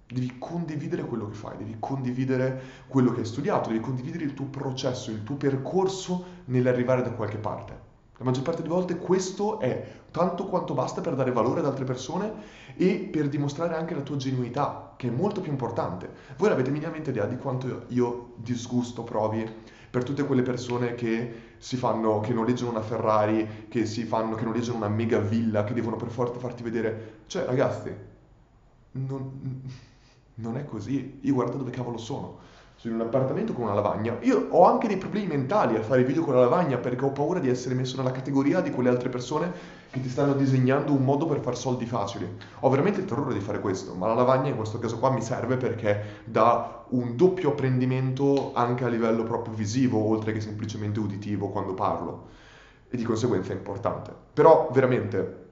Devi 0.10 0.38
condividere 0.38 1.04
quello 1.04 1.28
che 1.28 1.36
fai, 1.36 1.58
devi 1.58 1.76
condividere 1.80 2.62
quello 2.88 3.12
che 3.12 3.20
hai 3.20 3.26
studiato, 3.26 3.70
devi 3.70 3.82
condividere 3.82 4.24
il 4.24 4.34
tuo 4.34 4.46
processo, 4.46 5.12
il 5.12 5.24
tuo 5.24 5.36
percorso 5.36 6.24
nell'arrivare 6.46 7.02
da 7.02 7.12
qualche 7.12 7.38
parte. 7.38 7.86
La 8.18 8.24
maggior 8.24 8.44
parte 8.44 8.62
delle 8.62 8.74
volte 8.74 8.98
questo 8.98 9.60
è 9.60 9.86
tanto 10.10 10.46
quanto 10.46 10.74
basta 10.74 11.02
per 11.02 11.14
dare 11.14 11.32
valore 11.32 11.60
ad 11.60 11.66
altre 11.66 11.84
persone 11.84 12.32
e 12.76 13.10
per 13.12 13.28
dimostrare 13.28 13.76
anche 13.76 13.94
la 13.94 14.02
tua 14.02 14.16
genuinità, 14.16 14.94
che 14.96 15.10
è 15.10 15.12
molto 15.12 15.42
più 15.42 15.52
importante. 15.52 16.10
Voi 16.38 16.50
avete 16.50 16.72
minimamente 16.72 17.10
idea 17.10 17.26
di 17.26 17.38
quanto 17.38 17.84
io 17.90 18.34
disgusto 18.38 19.04
provi 19.04 19.46
per 19.90 20.04
tutte 20.04 20.26
quelle 20.26 20.42
persone 20.42 20.96
che 20.96 21.56
si 21.58 21.76
fanno, 21.76 22.22
che 22.22 22.34
noleggiano 22.34 22.72
una 22.72 22.82
Ferrari, 22.82 23.68
che 23.68 23.86
si 23.86 24.06
fanno, 24.06 24.36
che 24.36 24.46
noleggiano 24.46 24.78
una 24.78 24.90
mega 24.90 25.20
villa, 25.20 25.66
che 25.66 25.74
devono 25.74 25.98
per 25.98 26.10
forza 26.10 26.40
farti 26.40 26.64
vedere. 26.64 27.20
Cioè, 27.28 27.44
ragazzi, 27.44 27.94
non 28.92 29.62
non 30.38 30.58
è 30.58 30.66
così. 30.66 31.20
Io 31.22 31.34
guarda 31.34 31.56
dove 31.56 31.72
cavolo 31.72 31.98
sono. 31.98 32.46
Sono 32.76 32.94
in 32.94 33.00
un 33.00 33.08
appartamento 33.08 33.54
con 33.54 33.64
una 33.64 33.74
lavagna. 33.74 34.18
Io 34.22 34.50
ho 34.52 34.66
anche 34.66 34.88
dei 34.88 34.98
problemi 34.98 35.26
mentali 35.26 35.76
a 35.76 35.82
fare 35.82 36.04
video 36.04 36.24
con 36.24 36.36
la 36.36 36.42
lavagna 36.42 36.78
perché 36.78 37.06
ho 37.06 37.12
paura 37.12 37.40
di 37.40 37.50
essere 37.50 37.74
messo 37.74 37.98
nella 37.98 38.12
categoria 38.12 38.62
di 38.62 38.70
quelle 38.70 38.90
altre 38.90 39.10
persone 39.10 39.52
che 39.90 40.00
ti 40.00 40.10
stanno 40.10 40.34
disegnando 40.34 40.92
un 40.92 41.04
modo 41.04 41.26
per 41.26 41.40
far 41.40 41.58
soldi 41.58 41.88
facili. 41.88 42.38
Ho 42.60 42.70
veramente 42.70 43.00
il 43.00 43.08
terrore 43.08 43.34
di 43.34 43.40
fare 43.40 43.60
questo, 43.60 43.96
ma 43.96 44.06
la 44.06 44.14
lavagna 44.14 44.50
in 44.50 44.56
questo 44.56 44.78
caso 44.78 45.00
qua 45.00 45.10
mi 45.10 45.22
serve 45.22 45.58
perché 45.58 46.22
dà 46.26 46.86
un 46.90 47.16
doppio 47.16 47.50
apprendimento 47.50 48.52
anche 48.54 48.84
a 48.84 48.90
livello 48.90 49.24
proprio 49.24 49.56
visivo, 49.56 50.08
oltre 50.08 50.32
che 50.32 50.40
semplicemente 50.40 51.00
uditivo 51.00 51.50
quando 51.50 51.74
parlo. 51.74 52.28
E 52.90 52.96
di 52.96 53.04
conseguenza 53.04 53.54
è 53.54 53.56
importante. 53.56 54.14
Però 54.34 54.70
veramente 54.72 55.47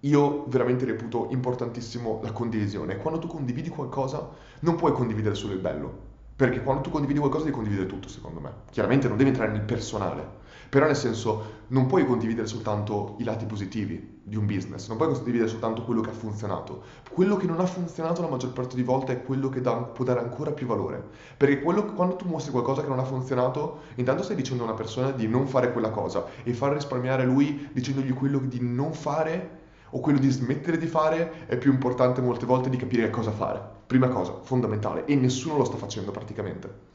io 0.00 0.44
veramente 0.48 0.84
reputo 0.84 1.28
importantissimo 1.30 2.20
la 2.22 2.32
condivisione. 2.32 2.96
Quando 2.96 3.20
tu 3.20 3.26
condividi 3.26 3.68
qualcosa, 3.68 4.28
non 4.60 4.76
puoi 4.76 4.92
condividere 4.92 5.34
solo 5.34 5.52
il 5.52 5.60
bello, 5.60 6.08
Perché 6.40 6.62
quando 6.62 6.80
tu 6.80 6.88
condividi 6.88 7.18
qualcosa 7.18 7.44
devi 7.44 7.54
condividere 7.54 7.86
tutto, 7.86 8.08
secondo 8.08 8.40
me. 8.40 8.50
Chiaramente 8.70 9.08
non 9.08 9.18
devi 9.18 9.28
entrare 9.28 9.52
nel 9.52 9.60
personale, 9.60 10.26
però 10.70 10.86
nel 10.86 10.96
senso 10.96 11.64
non 11.66 11.84
puoi 11.84 12.06
condividere 12.06 12.46
soltanto 12.46 13.16
i 13.18 13.24
lati 13.24 13.44
positivi 13.44 14.22
di 14.22 14.36
un 14.36 14.46
business, 14.46 14.88
non 14.88 14.96
puoi 14.96 15.12
condividere 15.12 15.50
soltanto 15.50 15.82
quello 15.82 16.00
che 16.00 16.08
ha 16.08 16.14
funzionato. 16.14 16.80
Quello 17.12 17.36
che 17.36 17.44
non 17.46 17.60
ha 17.60 17.66
funzionato 17.66 18.22
la 18.22 18.28
maggior 18.28 18.54
parte 18.54 18.74
di 18.74 18.82
volte 18.82 19.12
è 19.12 19.22
quello 19.22 19.50
che 19.50 19.60
dà, 19.60 19.74
può 19.74 20.02
dare 20.02 20.20
ancora 20.20 20.52
più 20.52 20.66
valore. 20.66 21.08
Perché 21.36 21.60
quello, 21.60 21.84
quando 21.92 22.16
tu 22.16 22.26
mostri 22.26 22.52
qualcosa 22.52 22.80
che 22.80 22.88
non 22.88 23.00
ha 23.00 23.04
funzionato, 23.04 23.80
intanto 23.96 24.22
stai 24.22 24.36
dicendo 24.36 24.62
a 24.62 24.68
una 24.68 24.74
persona 24.74 25.10
di 25.10 25.28
non 25.28 25.46
fare 25.46 25.72
quella 25.72 25.90
cosa 25.90 26.24
e 26.42 26.54
far 26.54 26.72
risparmiare 26.72 27.26
lui 27.26 27.68
dicendogli 27.70 28.14
quello 28.14 28.38
di 28.38 28.60
non 28.62 28.94
fare 28.94 29.58
o 29.90 30.00
quello 30.00 30.18
di 30.18 30.30
smettere 30.30 30.78
di 30.78 30.86
fare 30.86 31.46
è 31.46 31.56
più 31.56 31.72
importante 31.72 32.20
molte 32.20 32.46
volte 32.46 32.70
di 32.70 32.76
capire 32.76 33.10
cosa 33.10 33.30
fare. 33.30 33.60
Prima 33.86 34.08
cosa, 34.08 34.38
fondamentale, 34.42 35.04
e 35.06 35.14
nessuno 35.14 35.56
lo 35.56 35.64
sta 35.64 35.76
facendo 35.76 36.10
praticamente. 36.10 36.88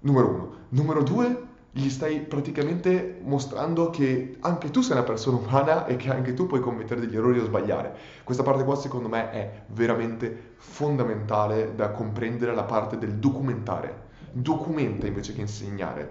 Numero 0.00 0.28
uno. 0.28 0.52
Numero 0.68 1.02
due, 1.02 1.46
gli 1.70 1.90
stai 1.90 2.20
praticamente 2.20 3.20
mostrando 3.22 3.90
che 3.90 4.36
anche 4.40 4.70
tu 4.70 4.80
sei 4.80 4.96
una 4.96 5.04
persona 5.04 5.36
umana 5.36 5.86
e 5.86 5.96
che 5.96 6.10
anche 6.10 6.34
tu 6.34 6.46
puoi 6.46 6.60
commettere 6.60 7.00
degli 7.00 7.16
errori 7.16 7.38
o 7.38 7.44
sbagliare. 7.44 7.94
Questa 8.24 8.42
parte 8.42 8.64
qua 8.64 8.74
secondo 8.74 9.08
me 9.08 9.30
è 9.30 9.62
veramente 9.68 10.54
fondamentale 10.56 11.74
da 11.74 11.90
comprendere 11.90 12.54
la 12.54 12.64
parte 12.64 12.98
del 12.98 13.14
documentare. 13.14 14.06
Documenta 14.32 15.06
invece 15.06 15.34
che 15.34 15.40
insegnare. 15.40 16.10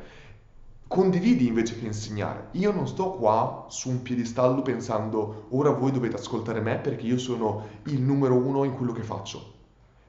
Condividi 0.88 1.48
invece 1.48 1.78
che 1.78 1.86
insegnare. 1.86 2.48
Io 2.52 2.72
non 2.72 2.88
sto 2.88 3.12
qua 3.12 3.66
su 3.68 3.90
un 3.90 4.02
piedistallo 4.02 4.62
pensando 4.62 5.48
ora 5.50 5.72
voi 5.72 5.92
dovete 5.92 6.16
ascoltare 6.16 6.62
me 6.62 6.78
perché 6.78 7.06
io 7.06 7.18
sono 7.18 7.66
il 7.88 8.02
numero 8.02 8.36
uno 8.36 8.64
in 8.64 8.74
quello 8.74 8.94
che 8.94 9.04
faccio. 9.04 9.56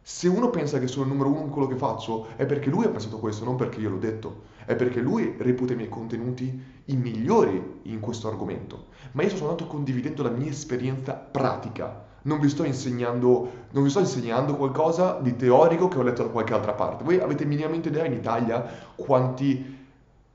Se 0.00 0.28
uno 0.28 0.50
pensa 0.50 0.78
che 0.78 0.86
sono 0.86 1.04
il 1.04 1.10
numero 1.10 1.30
uno 1.30 1.40
in 1.40 1.50
quello 1.50 1.66
che 1.66 1.74
faccio, 1.74 2.28
è 2.36 2.46
perché 2.46 2.70
lui 2.70 2.84
ha 2.84 2.90
pensato 2.90 3.18
questo, 3.18 3.44
non 3.44 3.56
perché 3.56 3.80
io 3.80 3.90
l'ho 3.90 3.98
detto. 3.98 4.42
È 4.64 4.76
perché 4.76 5.00
lui 5.00 5.34
reputa 5.36 5.72
i 5.72 5.76
miei 5.76 5.88
contenuti 5.88 6.62
i 6.84 6.96
migliori 6.96 7.80
in 7.82 7.98
questo 7.98 8.28
argomento. 8.28 8.86
Ma 9.12 9.22
io 9.22 9.30
sto 9.30 9.38
soltanto 9.38 9.66
condividendo 9.66 10.22
la 10.22 10.30
mia 10.30 10.48
esperienza 10.50 11.12
pratica. 11.12 12.06
Non 12.22 12.38
vi 12.38 12.48
sto 12.48 12.62
insegnando, 12.62 13.50
non 13.72 13.82
vi 13.82 13.90
sto 13.90 13.98
insegnando 13.98 14.54
qualcosa 14.56 15.18
di 15.20 15.34
teorico 15.34 15.88
che 15.88 15.98
ho 15.98 16.02
letto 16.02 16.22
da 16.22 16.30
qualche 16.30 16.54
altra 16.54 16.72
parte. 16.72 17.02
Voi 17.02 17.18
avete 17.18 17.44
minimamente 17.44 17.88
idea 17.88 18.04
in 18.04 18.12
Italia 18.12 18.64
quanti 18.94 19.77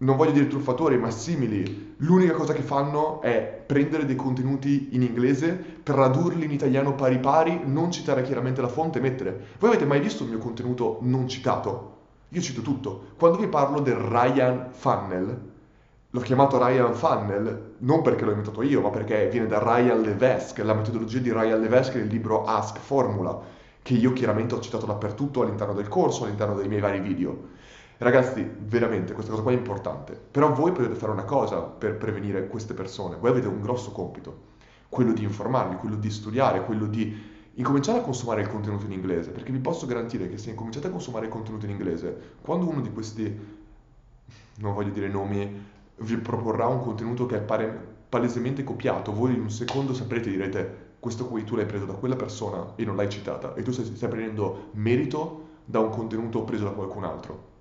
non 0.04 0.18
voglio 0.18 0.32
dire 0.32 0.48
truffatori, 0.48 0.98
ma 0.98 1.10
simili, 1.10 1.96
l'unica 1.98 2.34
cosa 2.34 2.54
che 2.54 2.62
fanno 2.62 3.22
è 3.22 3.64
prendere 3.66 4.06
dei 4.06 4.18
contenuti 4.18 4.90
in 4.92 5.02
inglese, 5.02 5.82
tradurli 5.82 6.44
in 6.44 6.52
italiano 6.52 6.94
pari 6.94 7.20
pari, 7.20 7.62
non 7.64 7.90
citare 7.92 8.22
chiaramente 8.22 8.62
la 8.62 8.68
fonte 8.68 9.00
e 9.00 9.02
mettere. 9.02 9.46
Voi 9.60 9.70
avete 9.70 9.86
mai 9.86 10.02
visto 10.02 10.24
il 10.24 10.30
mio 10.30 10.40
contenuto 10.40 10.98
non 11.02 11.28
citato? 11.28 11.92
Io 12.30 12.42
cito 12.42 12.62
tutto. 12.62 13.12
Quando 13.18 13.38
vi 13.38 13.48
parlo 13.48 13.80
del 13.80 13.96
Ryan 13.96 14.68
Funnel, 14.72 15.42
l'ho 16.10 16.20
chiamato 16.20 16.58
Ryan 16.58 16.94
Funnel 16.94 17.76
non 17.80 18.02
perché 18.02 18.26
l'ho 18.26 18.32
inventato 18.32 18.62
io, 18.62 18.82
ma 18.82 18.90
perché 18.90 19.30
viene 19.30 19.48
da 19.48 19.60
Ryan 19.60 20.02
Levesque, 20.02 20.64
la 20.64 20.74
metodologia 20.74 21.20
di 21.20 21.32
Ryan 21.32 21.62
Levesque 21.62 22.00
nel 22.00 22.10
libro 22.10 22.44
Ask 22.44 22.78
Formula, 22.78 23.40
che 23.82 23.94
io 23.94 24.12
chiaramente 24.12 24.56
ho 24.56 24.60
citato 24.60 24.86
dappertutto 24.86 25.42
all'interno 25.42 25.74
del 25.74 25.88
corso, 25.88 26.26
all'interno 26.26 26.56
dei 26.56 26.68
miei 26.68 26.82
vari 26.82 27.00
video. 27.00 27.53
Ragazzi, 28.04 28.46
veramente 28.60 29.14
questa 29.14 29.32
cosa 29.32 29.44
qua 29.44 29.54
è 29.54 29.56
importante. 29.56 30.20
Però 30.30 30.52
voi 30.52 30.74
potete 30.74 30.94
fare 30.94 31.14
una 31.14 31.24
cosa 31.24 31.62
per 31.62 31.96
prevenire 31.96 32.50
queste 32.50 32.74
persone. 32.74 33.16
Voi 33.16 33.30
avete 33.30 33.48
un 33.48 33.62
grosso 33.62 33.94
compito, 33.94 34.52
quello 34.90 35.14
di 35.14 35.24
informarli, 35.24 35.78
quello 35.78 35.96
di 35.96 36.10
studiare, 36.10 36.66
quello 36.66 36.86
di 36.86 37.32
incominciare 37.54 38.00
a 38.00 38.02
consumare 38.02 38.42
il 38.42 38.50
contenuto 38.50 38.84
in 38.84 38.92
inglese, 38.92 39.32
perché 39.32 39.54
vi 39.54 39.60
posso 39.60 39.86
garantire 39.86 40.28
che 40.28 40.38
se 40.38 40.50
incominciate 40.50 40.88
a 40.88 40.90
consumare 40.90 41.28
il 41.28 41.32
contenuto 41.32 41.64
in 41.64 41.72
inglese, 41.72 42.34
quando 42.42 42.68
uno 42.68 42.82
di 42.82 42.92
questi, 42.92 43.40
non 44.58 44.74
voglio 44.74 44.92
dire 44.92 45.08
nomi, 45.08 45.66
vi 45.96 46.18
proporrà 46.18 46.68
un 46.68 46.82
contenuto 46.82 47.26
che 47.26 47.38
è 47.38 47.42
pare, 47.42 47.88
palesemente 48.10 48.66
copiato, 48.66 49.14
voi 49.14 49.34
in 49.34 49.44
un 49.44 49.50
secondo 49.50 49.94
saprete 49.94 50.30
direte 50.30 50.92
questo 51.00 51.26
qui 51.28 51.46
tu 51.46 51.56
l'hai 51.56 51.66
preso 51.66 51.86
da 51.86 51.94
quella 51.94 52.18
persona 52.18 52.74
e 52.76 52.84
non 52.84 52.98
l'hai 52.98 53.10
citata 53.10 53.54
e 53.54 53.62
tu 53.62 53.72
stai, 53.72 53.86
stai 53.86 54.10
prendendo 54.10 54.72
merito 54.74 55.52
da 55.64 55.80
un 55.80 55.90
contenuto 55.90 56.44
preso 56.44 56.66
da 56.66 56.72
qualcun 56.72 57.06
altro. 57.06 57.53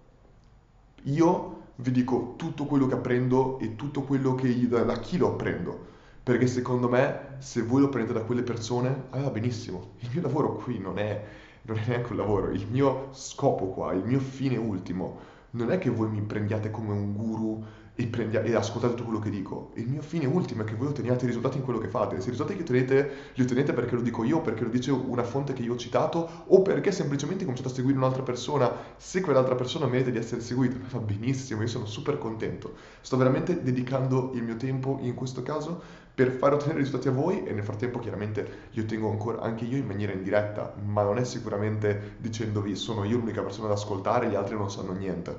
Io 1.04 1.60
vi 1.76 1.90
dico 1.90 2.34
tutto 2.36 2.66
quello 2.66 2.86
che 2.86 2.94
apprendo 2.94 3.58
e 3.58 3.76
tutto 3.76 4.02
quello 4.02 4.34
che 4.34 4.48
io, 4.48 4.68
da 4.68 4.98
chi 4.98 5.16
lo 5.16 5.32
apprendo. 5.32 5.90
Perché 6.22 6.46
secondo 6.46 6.88
me, 6.88 7.36
se 7.38 7.62
voi 7.62 7.80
lo 7.80 7.88
prendete 7.88 8.18
da 8.18 8.24
quelle 8.24 8.42
persone, 8.42 9.04
ah, 9.10 9.30
benissimo. 9.30 9.94
Il 9.98 10.10
mio 10.12 10.22
lavoro 10.22 10.54
qui 10.54 10.78
non 10.78 10.98
è, 10.98 11.24
non 11.62 11.78
è 11.78 11.82
neanche 11.88 12.12
un 12.12 12.18
lavoro. 12.18 12.50
Il 12.50 12.66
mio 12.70 13.08
scopo 13.10 13.66
qua, 13.66 13.92
il 13.92 14.04
mio 14.04 14.20
fine 14.20 14.56
ultimo, 14.56 15.18
non 15.50 15.72
è 15.72 15.78
che 15.78 15.90
voi 15.90 16.08
mi 16.08 16.22
prendiate 16.22 16.70
come 16.70 16.92
un 16.92 17.12
guru 17.14 17.64
e, 17.94 18.06
prendia- 18.06 18.42
e, 18.42 18.54
ascoltate 18.54 18.94
tutto 18.94 19.04
quello 19.04 19.18
che 19.18 19.30
dico. 19.30 19.70
Il 19.74 19.86
mio 19.86 20.00
fine 20.00 20.26
ultimo 20.26 20.62
è 20.62 20.64
che 20.64 20.74
voi 20.74 20.88
otteniate 20.88 21.24
i 21.24 21.26
risultati 21.26 21.58
in 21.58 21.64
quello 21.64 21.78
che 21.78 21.88
fate. 21.88 22.20
Se 22.20 22.28
i 22.28 22.30
risultati 22.30 22.56
che 22.56 22.62
ottenete 22.62 23.10
li 23.34 23.42
ottenete 23.42 23.72
perché 23.72 23.94
lo 23.94 24.00
dico 24.00 24.24
io, 24.24 24.40
perché 24.40 24.64
lo 24.64 24.70
dice 24.70 24.90
una 24.90 25.22
fonte 25.22 25.52
che 25.52 25.62
io 25.62 25.74
ho 25.74 25.76
citato, 25.76 26.44
o 26.46 26.62
perché 26.62 26.90
semplicemente 26.90 27.44
cominciate 27.44 27.70
a 27.70 27.74
seguire 27.74 27.98
un'altra 27.98 28.22
persona, 28.22 28.72
se 28.96 29.20
quell'altra 29.20 29.54
persona 29.54 29.86
merita 29.86 30.10
di 30.10 30.18
essere 30.18 30.40
seguita, 30.40 30.76
va 30.90 30.98
benissimo, 30.98 31.60
io 31.60 31.68
sono 31.68 31.86
super 31.86 32.18
contento. 32.18 32.74
Sto 33.00 33.16
veramente 33.16 33.62
dedicando 33.62 34.30
il 34.34 34.42
mio 34.42 34.56
tempo 34.56 34.98
in 35.02 35.14
questo 35.14 35.42
caso 35.42 36.00
per 36.14 36.30
far 36.30 36.52
ottenere 36.52 36.78
risultati 36.78 37.08
a 37.08 37.12
voi 37.12 37.44
e 37.44 37.52
nel 37.52 37.64
frattempo 37.64 37.98
chiaramente 37.98 38.68
li 38.72 38.80
ottengo 38.80 39.10
ancora 39.10 39.40
anche 39.40 39.64
io 39.64 39.76
in 39.78 39.86
maniera 39.86 40.12
indiretta, 40.12 40.74
ma 40.84 41.02
non 41.02 41.18
è 41.18 41.24
sicuramente 41.24 42.16
dicendovi 42.18 42.76
sono 42.76 43.04
io 43.04 43.16
l'unica 43.16 43.42
persona 43.42 43.68
da 43.68 43.74
ascoltare, 43.74 44.28
gli 44.28 44.34
altri 44.34 44.56
non 44.56 44.70
sanno 44.70 44.92
niente. 44.92 45.34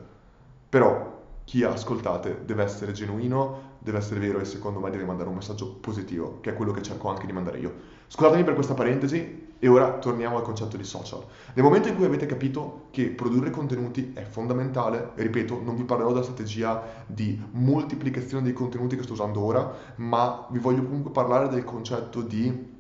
Però 0.70 1.13
chi 1.44 1.64
ascoltate 1.64 2.44
deve 2.46 2.64
essere 2.64 2.94
genuino, 2.94 3.72
deve 3.80 3.98
essere 3.98 4.20
vero 4.20 4.40
e 4.40 4.46
secondo 4.46 4.80
me 4.80 4.90
deve 4.90 5.04
mandare 5.04 5.30
un 5.30 5.36
messaggio 5.36 5.76
positivo, 5.76 6.40
che 6.42 6.52
è 6.52 6.54
quello 6.54 6.72
che 6.72 6.82
cerco 6.82 7.10
anche 7.10 7.26
di 7.26 7.34
mandare 7.34 7.60
io. 7.60 7.74
Scusatemi 8.08 8.44
per 8.44 8.54
questa 8.54 8.74
parentesi 8.74 9.52
e 9.60 9.68
ora 9.68 9.98
torniamo 9.98 10.38
al 10.38 10.44
concetto 10.44 10.78
di 10.78 10.84
social. 10.84 11.24
Nel 11.54 11.64
momento 11.64 11.88
in 11.88 11.96
cui 11.96 12.06
avete 12.06 12.26
capito 12.26 12.88
che 12.92 13.10
produrre 13.10 13.50
contenuti 13.50 14.12
è 14.14 14.24
fondamentale, 14.24 15.12
ripeto, 15.16 15.62
non 15.64 15.76
vi 15.76 15.84
parlerò 15.84 16.12
della 16.12 16.24
strategia 16.24 17.04
di 17.06 17.42
moltiplicazione 17.52 18.44
dei 18.44 18.54
contenuti 18.54 18.96
che 18.96 19.04
sto 19.04 19.14
usando 19.14 19.42
ora, 19.42 19.74
ma 19.96 20.48
vi 20.50 20.60
voglio 20.60 20.84
comunque 20.84 21.12
parlare 21.12 21.48
del 21.50 21.64
concetto 21.64 22.22
di 22.22 22.72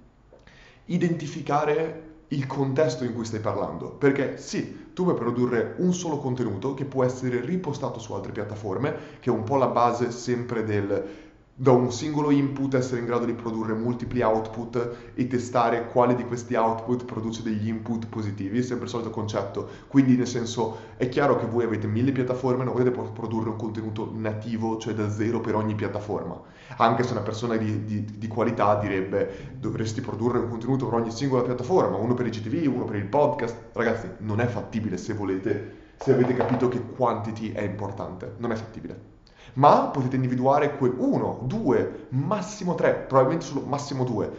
identificare 0.85 2.12
il 2.33 2.47
contesto 2.47 3.03
in 3.03 3.13
cui 3.13 3.25
stai 3.25 3.39
parlando. 3.39 3.89
Perché 3.91 4.37
sì, 4.37 4.91
tu 4.93 5.03
puoi 5.03 5.15
produrre 5.15 5.75
un 5.77 5.93
solo 5.93 6.17
contenuto 6.17 6.73
che 6.73 6.85
può 6.85 7.03
essere 7.03 7.41
ripostato 7.41 7.99
su 7.99 8.13
altre 8.13 8.31
piattaforme, 8.31 8.95
che 9.19 9.29
è 9.29 9.33
un 9.33 9.43
po' 9.43 9.57
la 9.57 9.67
base 9.67 10.11
sempre 10.11 10.63
del 10.63 11.22
da 11.55 11.69
un 11.69 11.91
singolo 11.91 12.31
input 12.31 12.73
essere 12.73 12.99
in 12.99 13.05
grado 13.05 13.25
di 13.25 13.33
produrre 13.33 13.73
multipli 13.73 14.23
output 14.23 15.11
e 15.13 15.27
testare 15.27 15.87
quale 15.87 16.15
di 16.15 16.25
questi 16.25 16.55
output 16.55 17.05
produce 17.05 17.43
degli 17.43 17.67
input 17.67 18.07
positivi, 18.07 18.63
sempre 18.63 18.85
il 18.85 18.89
solito 18.89 19.11
concetto. 19.11 19.69
Quindi 19.87 20.15
nel 20.15 20.25
senso 20.25 20.77
è 20.97 21.07
chiaro 21.09 21.37
che 21.37 21.45
voi 21.45 21.65
avete 21.65 21.85
mille 21.85 22.11
piattaforme, 22.11 22.63
non 22.63 22.73
potete 22.73 22.89
produrre 22.89 23.49
un 23.49 23.55
contenuto 23.55 24.11
nativo, 24.15 24.79
cioè 24.79 24.95
da 24.95 25.11
zero 25.11 25.41
per 25.41 25.53
ogni 25.53 25.75
piattaforma. 25.75 26.41
Anche 26.77 27.03
se 27.03 27.11
una 27.11 27.21
persona 27.21 27.55
di, 27.55 27.85
di, 27.85 28.03
di 28.17 28.27
qualità 28.27 28.79
direbbe 28.79 29.51
dovresti 29.59 30.01
produrre 30.01 30.39
un 30.39 30.49
contenuto 30.49 30.87
per 30.87 31.01
ogni 31.01 31.11
singola 31.11 31.43
piattaforma, 31.43 31.97
uno 31.97 32.15
per 32.15 32.25
il 32.25 32.31
GTV, 32.31 32.73
uno 32.73 32.85
per 32.85 32.95
il 32.95 33.05
podcast. 33.05 33.55
Ragazzi, 33.73 34.09
non 34.19 34.39
è 34.39 34.47
fattibile 34.47 34.97
se 34.97 35.13
volete, 35.13 35.93
se 35.97 36.13
avete 36.13 36.33
capito 36.33 36.67
che 36.67 36.81
quantity 36.81 37.51
è 37.51 37.61
importante, 37.61 38.33
non 38.37 38.51
è 38.51 38.55
fattibile 38.55 39.12
ma 39.53 39.87
potete 39.87 40.15
individuare 40.15 40.77
quel 40.77 40.93
uno, 40.97 41.39
due, 41.43 42.07
massimo 42.09 42.75
tre, 42.75 42.93
probabilmente 42.93 43.45
solo 43.45 43.65
massimo 43.65 44.03
due 44.03 44.31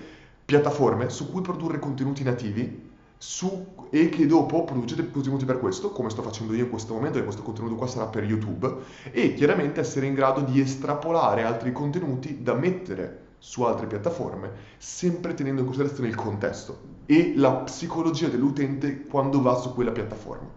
piattaforme 0.44 1.08
su 1.08 1.30
cui 1.30 1.40
produrre 1.40 1.78
contenuti 1.78 2.22
nativi 2.22 2.92
su, 3.16 3.66
e 3.90 4.08
che 4.10 4.26
dopo 4.26 4.64
producete 4.64 5.10
contenuti 5.10 5.44
per 5.44 5.58
questo, 5.58 5.90
come 5.90 6.10
sto 6.10 6.20
facendo 6.20 6.52
io 6.52 6.64
in 6.64 6.70
questo 6.70 6.92
momento, 6.92 7.18
e 7.18 7.24
questo 7.24 7.42
contenuto 7.42 7.76
qua 7.76 7.86
sarà 7.86 8.06
per 8.06 8.24
YouTube, 8.24 8.70
e 9.10 9.32
chiaramente 9.34 9.80
essere 9.80 10.06
in 10.06 10.14
grado 10.14 10.40
di 10.40 10.60
estrapolare 10.60 11.44
altri 11.44 11.72
contenuti 11.72 12.42
da 12.42 12.54
mettere 12.54 13.22
su 13.38 13.62
altre 13.62 13.86
piattaforme, 13.86 14.50
sempre 14.76 15.34
tenendo 15.34 15.60
in 15.60 15.66
considerazione 15.66 16.08
il 16.08 16.14
contesto 16.14 16.80
e 17.06 17.32
la 17.36 17.52
psicologia 17.52 18.28
dell'utente 18.28 19.02
quando 19.02 19.40
va 19.40 19.54
su 19.54 19.72
quella 19.72 19.92
piattaforma. 19.92 20.48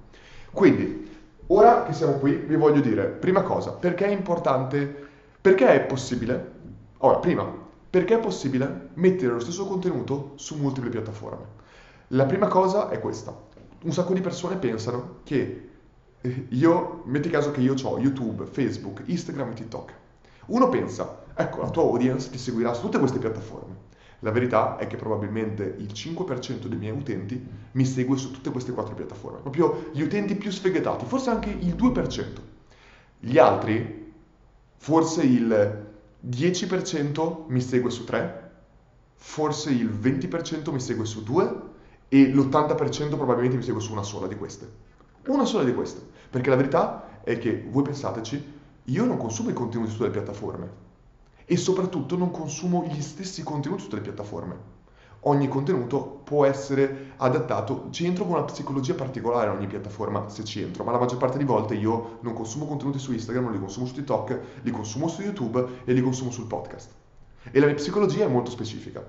Quindi, 0.52 1.17
Ora 1.48 1.84
che 1.84 1.94
siamo 1.94 2.14
qui, 2.14 2.36
vi 2.36 2.56
voglio 2.56 2.82
dire, 2.82 3.06
prima 3.06 3.42
cosa, 3.42 3.72
perché 3.72 4.06
è 4.06 4.12
importante, 4.12 5.08
perché 5.40 5.68
è 5.68 5.86
possibile, 5.86 6.52
ora, 6.98 7.20
prima, 7.20 7.50
perché 7.90 8.16
è 8.16 8.20
possibile 8.20 8.90
mettere 8.96 9.32
lo 9.32 9.40
stesso 9.40 9.66
contenuto 9.66 10.34
su 10.36 10.58
multiple 10.58 10.90
piattaforme. 10.90 11.46
La 12.08 12.26
prima 12.26 12.48
cosa 12.48 12.90
è 12.90 13.00
questa. 13.00 13.34
Un 13.84 13.94
sacco 13.94 14.14
di 14.14 14.20
persone 14.20 14.58
pensano 14.58 15.20
che 15.24 15.70
eh, 16.20 16.46
io, 16.50 17.04
metti 17.06 17.30
caso 17.30 17.52
che 17.52 17.62
io 17.62 17.76
ho 17.82 17.98
YouTube, 17.98 18.46
Facebook, 18.46 19.04
Instagram 19.06 19.52
e 19.52 19.54
TikTok. 19.54 19.94
Uno 20.48 20.68
pensa, 20.68 21.24
ecco, 21.34 21.62
la 21.62 21.70
tua 21.70 21.84
audience 21.84 22.30
ti 22.30 22.38
seguirà 22.38 22.74
su 22.74 22.82
tutte 22.82 23.00
queste 23.00 23.20
piattaforme. 23.20 23.87
La 24.22 24.32
verità 24.32 24.78
è 24.78 24.88
che 24.88 24.96
probabilmente 24.96 25.76
il 25.78 25.92
5% 25.94 26.66
dei 26.66 26.78
miei 26.78 26.96
utenti 26.96 27.46
mi 27.74 27.86
segue 27.86 28.18
su 28.18 28.32
tutte 28.32 28.50
queste 28.50 28.72
quattro 28.72 28.96
piattaforme, 28.96 29.42
proprio 29.42 29.90
gli 29.94 30.02
utenti 30.02 30.36
più 30.36 30.50
sfegatati, 30.50 31.06
forse 31.06 31.30
anche 31.30 31.50
il 31.50 31.76
2%. 31.76 32.26
Gli 33.20 33.38
altri, 33.38 34.14
forse 34.78 35.22
il 35.22 35.86
10% 36.28 37.44
mi 37.48 37.62
segue 37.62 37.92
su 37.92 38.06
3, 38.06 38.52
forse 39.14 39.70
il 39.70 39.90
20% 39.90 40.72
mi 40.72 40.80
segue 40.80 41.06
su 41.06 41.24
2 41.24 41.62
e 42.10 42.28
l'80% 42.28 43.10
probabilmente 43.10 43.58
mi 43.58 43.64
segue 43.64 43.82
su 43.82 43.92
una 43.92 44.04
sola 44.04 44.26
di 44.26 44.36
queste. 44.36 44.86
Una 45.28 45.46
sola 45.46 45.64
di 45.64 45.74
queste. 45.74 46.02
Perché 46.30 46.50
la 46.50 46.56
verità 46.56 47.22
è 47.24 47.38
che, 47.38 47.68
voi 47.70 47.84
pensateci, 47.84 48.54
io 48.84 49.06
non 49.06 49.18
consumo 49.18 49.50
i 49.50 49.54
contenuti 49.54 49.92
su 49.92 49.98
tutte 49.98 50.10
le 50.10 50.16
piattaforme 50.16 50.86
e 51.50 51.56
soprattutto 51.56 52.18
non 52.18 52.30
consumo 52.30 52.84
gli 52.84 53.02
stessi 53.02 53.42
contenuti 53.42 53.82
su 53.82 53.88
tutte 53.88 54.02
le 54.02 54.08
piattaforme. 54.10 54.76
Ogni 55.22 55.48
contenuto 55.48 56.22
può 56.26 56.44
essere 56.44 57.14
adattato, 57.16 57.88
ci 57.90 58.06
entro 58.06 58.26
con 58.26 58.36
una 58.36 58.44
psicologia 58.44 58.94
particolare 58.96 59.50
in 59.50 59.56
ogni 59.56 59.68
piattaforma 59.68 60.28
se 60.28 60.44
ci 60.44 60.62
entro, 60.62 60.84
ma 60.84 60.92
la 60.92 61.00
maggior 61.00 61.18
parte 61.18 61.38
di 61.38 61.46
volte 61.46 61.74
io 61.74 62.18
non 62.20 62.34
consumo 62.34 62.66
contenuti 62.66 63.00
su 63.00 63.14
Instagram, 63.14 63.46
non 63.46 63.54
li 63.54 63.60
consumo 63.60 63.86
su 63.86 63.94
TikTok, 63.94 64.40
li 64.62 64.72
consumo 64.72 65.08
su 65.08 65.22
YouTube 65.22 65.66
e 65.86 65.94
li 65.94 66.02
consumo 66.02 66.32
sul 66.32 66.48
podcast. 66.48 66.92
E 67.50 67.60
la 67.60 67.66
mia 67.66 67.76
psicologia 67.76 68.26
è 68.26 68.28
molto 68.28 68.52
specifica. 68.52 69.04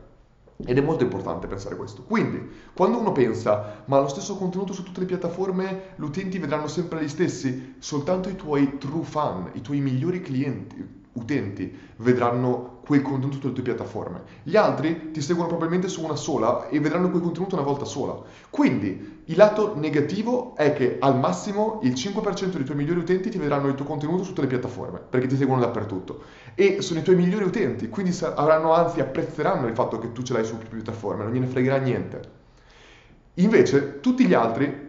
Ed 0.65 0.77
è 0.77 0.81
molto 0.81 1.05
importante 1.05 1.47
pensare 1.47 1.77
questo. 1.77 2.03
Quindi, 2.03 2.49
quando 2.73 2.99
uno 2.99 3.13
pensa, 3.13 3.83
ma 3.87 4.01
lo 4.01 4.09
stesso 4.09 4.37
contenuto 4.37 4.73
su 4.73 4.83
tutte 4.85 5.01
le 5.01 5.07
piattaforme, 5.07 5.95
gli 5.97 6.03
utenti 6.03 6.39
vedranno 6.39 6.69
sempre 6.69 7.03
gli 7.03 7.09
stessi, 7.09 7.75
soltanto 7.79 8.29
i 8.29 8.37
tuoi 8.37 8.79
true 8.79 9.05
fan, 9.05 9.51
i 9.55 9.61
tuoi 9.61 9.81
migliori 9.81 10.21
clienti, 10.21 10.98
utenti 11.19 11.77
vedranno 11.97 12.79
quel 12.85 13.03
contenuto 13.03 13.39
sulle 13.39 13.53
tue 13.53 13.63
piattaforme. 13.63 14.23
Gli 14.43 14.57
altri 14.57 15.11
ti 15.11 15.21
seguono 15.21 15.49
probabilmente 15.49 15.89
su 15.89 16.03
una 16.03 16.17
sola 16.17 16.69
e 16.69 16.81
vedranno 16.81 17.11
quel 17.11 17.23
contenuto 17.23 17.55
una 17.55 17.65
volta 17.65 17.85
sola. 17.85 18.19
Quindi 18.49 19.23
il 19.25 19.37
lato 19.37 19.75
negativo 19.77 20.57
è 20.57 20.73
che 20.73 20.97
al 20.99 21.19
massimo 21.19 21.81
il 21.83 21.93
5% 21.93 22.53
dei 22.53 22.65
tuoi 22.65 22.77
migliori 22.77 23.01
utenti 23.01 23.29
ti 23.29 23.37
vedranno 23.37 23.69
il 23.69 23.75
tuo 23.75 23.85
contenuto 23.85 24.23
su 24.23 24.31
tutte 24.31 24.41
le 24.43 24.47
piattaforme, 24.47 25.01
perché 25.07 25.27
ti 25.27 25.37
seguono 25.37 25.61
dappertutto. 25.61 26.23
E 26.55 26.81
sono 26.81 27.01
i 27.01 27.03
tuoi 27.03 27.17
migliori 27.17 27.45
utenti, 27.45 27.91
quindi 27.91 28.17
avranno 28.23 28.73
anzi 28.73 29.01
apprezzeranno 29.01 29.67
il 29.67 29.75
fatto 29.75 29.99
che 29.99 30.13
tu 30.13 30.23
ce 30.23 30.33
l'hai 30.33 30.45
su 30.45 30.57
più 30.57 30.69
piattaforme, 30.69 31.25
non 31.25 31.33
gliene 31.33 31.47
fregherà 31.47 31.77
niente. 31.77 32.37
Invece 33.35 34.01
tutti 34.01 34.25
gli 34.25 34.35
altri 34.35 34.88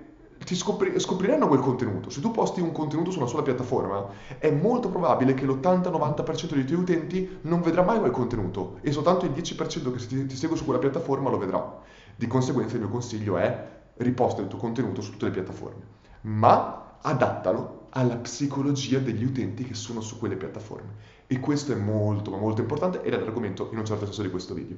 ti 0.49 0.55
scopri- 0.55 0.99
scopriranno 0.99 1.47
quel 1.47 1.59
contenuto. 1.59 2.09
Se 2.09 2.21
tu 2.21 2.31
posti 2.31 2.59
un 2.59 2.71
contenuto 2.71 3.11
su 3.11 3.19
una 3.19 3.27
sola 3.27 3.43
piattaforma, 3.43 4.07
è 4.39 4.49
molto 4.49 4.89
probabile 4.89 5.35
che 5.35 5.45
l'80-90% 5.45 6.53
dei 6.55 6.65
tuoi 6.65 6.79
utenti 6.79 7.37
non 7.41 7.61
vedrà 7.61 7.83
mai 7.83 7.99
quel 7.99 8.09
contenuto 8.09 8.79
e 8.81 8.91
soltanto 8.91 9.27
il 9.27 9.31
10% 9.31 9.95
che 9.95 10.07
ti, 10.07 10.25
ti 10.25 10.35
segue 10.35 10.57
su 10.57 10.63
quella 10.63 10.79
piattaforma 10.79 11.29
lo 11.29 11.37
vedrà. 11.37 11.81
Di 12.15 12.25
conseguenza 12.25 12.73
il 12.77 12.81
mio 12.81 12.89
consiglio 12.89 13.37
è 13.37 13.67
riposta 13.97 14.41
il 14.41 14.47
tuo 14.47 14.57
contenuto 14.57 15.01
su 15.01 15.11
tutte 15.11 15.25
le 15.25 15.31
piattaforme, 15.31 15.83
ma 16.21 16.97
adattalo 16.99 17.85
alla 17.89 18.15
psicologia 18.15 18.97
degli 18.97 19.25
utenti 19.25 19.63
che 19.63 19.75
sono 19.75 20.01
su 20.01 20.17
quelle 20.17 20.35
piattaforme. 20.35 21.17
E 21.27 21.39
questo 21.39 21.73
è 21.73 21.75
molto, 21.75 22.31
ma 22.31 22.37
molto 22.37 22.61
importante 22.61 23.03
ed 23.03 23.13
è 23.13 23.19
l'argomento 23.19 23.69
in 23.71 23.77
un 23.77 23.85
certo 23.85 24.05
senso 24.05 24.23
di 24.23 24.31
questo 24.31 24.55
video. 24.55 24.77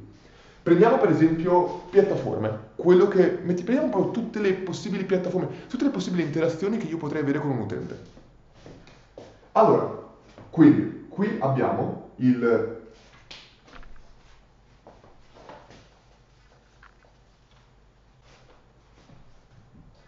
Prendiamo 0.63 0.97
per 0.99 1.09
esempio 1.09 1.85
piattaforme, 1.89 2.69
quello 2.75 3.07
che 3.07 3.39
metti, 3.41 3.63
prendiamo 3.63 3.91
proprio 3.91 4.11
tutte 4.11 4.39
le 4.39 4.53
possibili 4.53 5.05
piattaforme, 5.05 5.67
tutte 5.67 5.85
le 5.85 5.89
possibili 5.89 6.21
interazioni 6.21 6.77
che 6.77 6.85
io 6.85 6.97
potrei 6.97 7.23
avere 7.23 7.39
con 7.39 7.49
un 7.49 7.59
utente. 7.61 7.99
Allora, 9.53 9.99
quindi 10.51 11.07
qui 11.09 11.37
abbiamo 11.39 12.09
il 12.17 12.79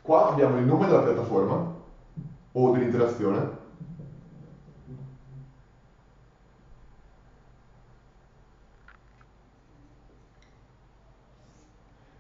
Qua 0.04 0.28
abbiamo 0.32 0.58
il 0.58 0.66
nome 0.66 0.86
della 0.86 1.02
piattaforma 1.02 1.76
o 2.52 2.72
dell'interazione 2.72 3.63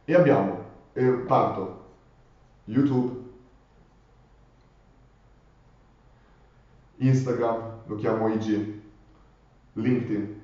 E 0.06 0.14
abbiamo, 0.14 0.64
eh, 0.94 1.10
parto, 1.28 1.82
YouTube, 2.66 3.22
Instagram, 6.98 7.84
lo 7.86 7.96
chiamo 7.96 8.28
IG, 8.28 8.82
LinkedIn, 9.74 10.42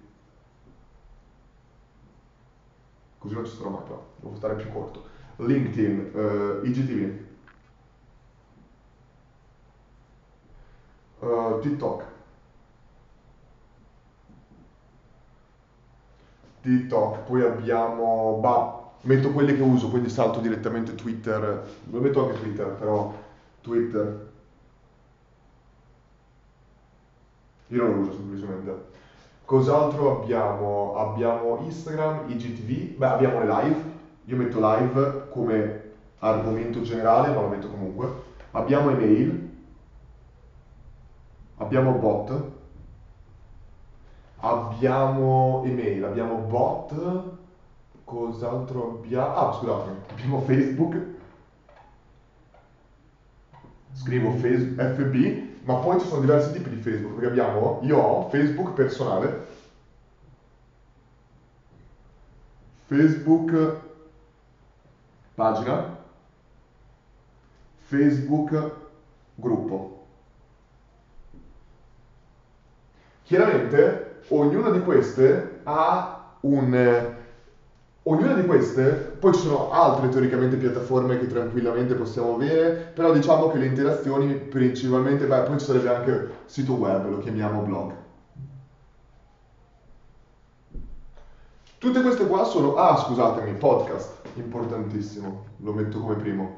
così 3.17 3.33
non 3.33 3.45
ci 3.45 3.51
sarò 3.55 3.69
mai 3.69 3.83
però, 3.83 4.01
devo 4.15 4.35
stare 4.35 4.55
più 4.55 4.71
corto, 4.71 5.03
LinkedIn, 5.37 6.11
eh, 6.13 6.67
IGTV, 6.67 7.27
uh, 11.21 11.59
TikTok, 11.61 12.03
TikTok, 16.61 17.23
poi 17.25 17.41
abbiamo, 17.41 18.37
bah, 18.39 18.78
metto 19.01 19.31
quelle 19.31 19.55
che 19.55 19.61
uso, 19.61 19.89
quindi 19.89 20.09
salto 20.09 20.39
direttamente 20.39 20.95
Twitter, 20.95 21.67
lo 21.89 21.99
metto 21.99 22.25
anche 22.25 22.39
Twitter, 22.39 22.67
però 22.67 23.13
Twitter. 23.61 24.27
Io 27.67 27.83
non 27.83 27.95
lo 27.95 28.01
uso 28.01 28.13
semplicemente. 28.13 28.87
Cos'altro 29.45 30.21
abbiamo? 30.21 30.95
Abbiamo 30.95 31.59
Instagram, 31.63 32.29
IGTV, 32.29 32.97
beh 32.97 33.05
abbiamo 33.05 33.39
le 33.39 33.45
live, 33.45 33.83
io 34.25 34.35
metto 34.35 34.59
live 34.59 35.27
come 35.29 35.91
argomento 36.19 36.81
generale, 36.81 37.33
ma 37.33 37.41
lo 37.41 37.47
metto 37.47 37.69
comunque. 37.69 38.27
Abbiamo 38.51 38.89
email, 38.89 39.49
abbiamo 41.57 41.93
bot, 41.93 42.43
abbiamo 44.37 45.63
email, 45.65 46.03
abbiamo 46.03 46.35
bot, 46.35 47.37
Cos'altro 48.09 48.87
abbiamo? 48.87 49.35
Ah, 49.35 49.53
scusate, 49.53 49.91
abbiamo 50.09 50.39
Facebook. 50.41 50.99
Scrivo 53.93 54.31
Facebook, 54.31 54.93
FB, 54.95 55.65
ma 55.65 55.75
poi 55.75 55.99
ci 55.99 56.07
sono 56.07 56.21
diversi 56.21 56.53
tipi 56.53 56.71
di 56.71 56.81
Facebook, 56.81 57.13
perché 57.13 57.27
abbiamo, 57.27 57.81
io 57.83 57.97
ho 57.99 58.29
Facebook 58.29 58.71
personale, 58.71 59.45
Facebook 62.87 63.79
pagina, 65.35 65.97
Facebook 67.75 68.71
gruppo. 69.35 70.07
Chiaramente 73.21 74.21
ognuna 74.29 74.71
di 74.71 74.79
queste 74.79 75.59
ha 75.65 76.37
un 76.39 77.18
Ognuna 78.03 78.33
di 78.33 78.45
queste, 78.45 79.17
poi 79.19 79.33
ci 79.33 79.41
sono 79.41 79.69
altre 79.69 80.09
teoricamente 80.09 80.57
piattaforme 80.57 81.17
che 81.17 81.27
tranquillamente 81.27 81.95
possiamo 81.95 82.33
avere, 82.33 82.91
però 82.93 83.11
diciamo 83.11 83.47
che 83.47 83.57
le 83.57 83.65
interazioni 83.65 84.35
principalmente, 84.35 85.27
beh, 85.27 85.43
poi 85.43 85.59
ci 85.59 85.65
sarebbe 85.65 85.89
anche 85.89 86.27
sito 86.45 86.73
web, 86.73 87.05
lo 87.07 87.17
chiamiamo 87.17 87.61
blog. 87.61 87.97
Tutte 91.77 92.01
queste 92.01 92.25
qua 92.25 92.43
sono, 92.43 92.73
ah 92.73 92.95
scusatemi, 92.95 93.53
podcast, 93.53 94.21
importantissimo, 94.35 95.41
lo 95.57 95.71
metto 95.71 95.99
come 95.99 96.15
primo. 96.15 96.57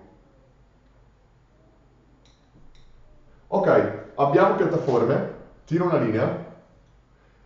Ok, 3.48 3.92
abbiamo 4.16 4.56
piattaforme, 4.56 5.30
tiro 5.66 5.86
una 5.86 5.98
linea, 5.98 6.51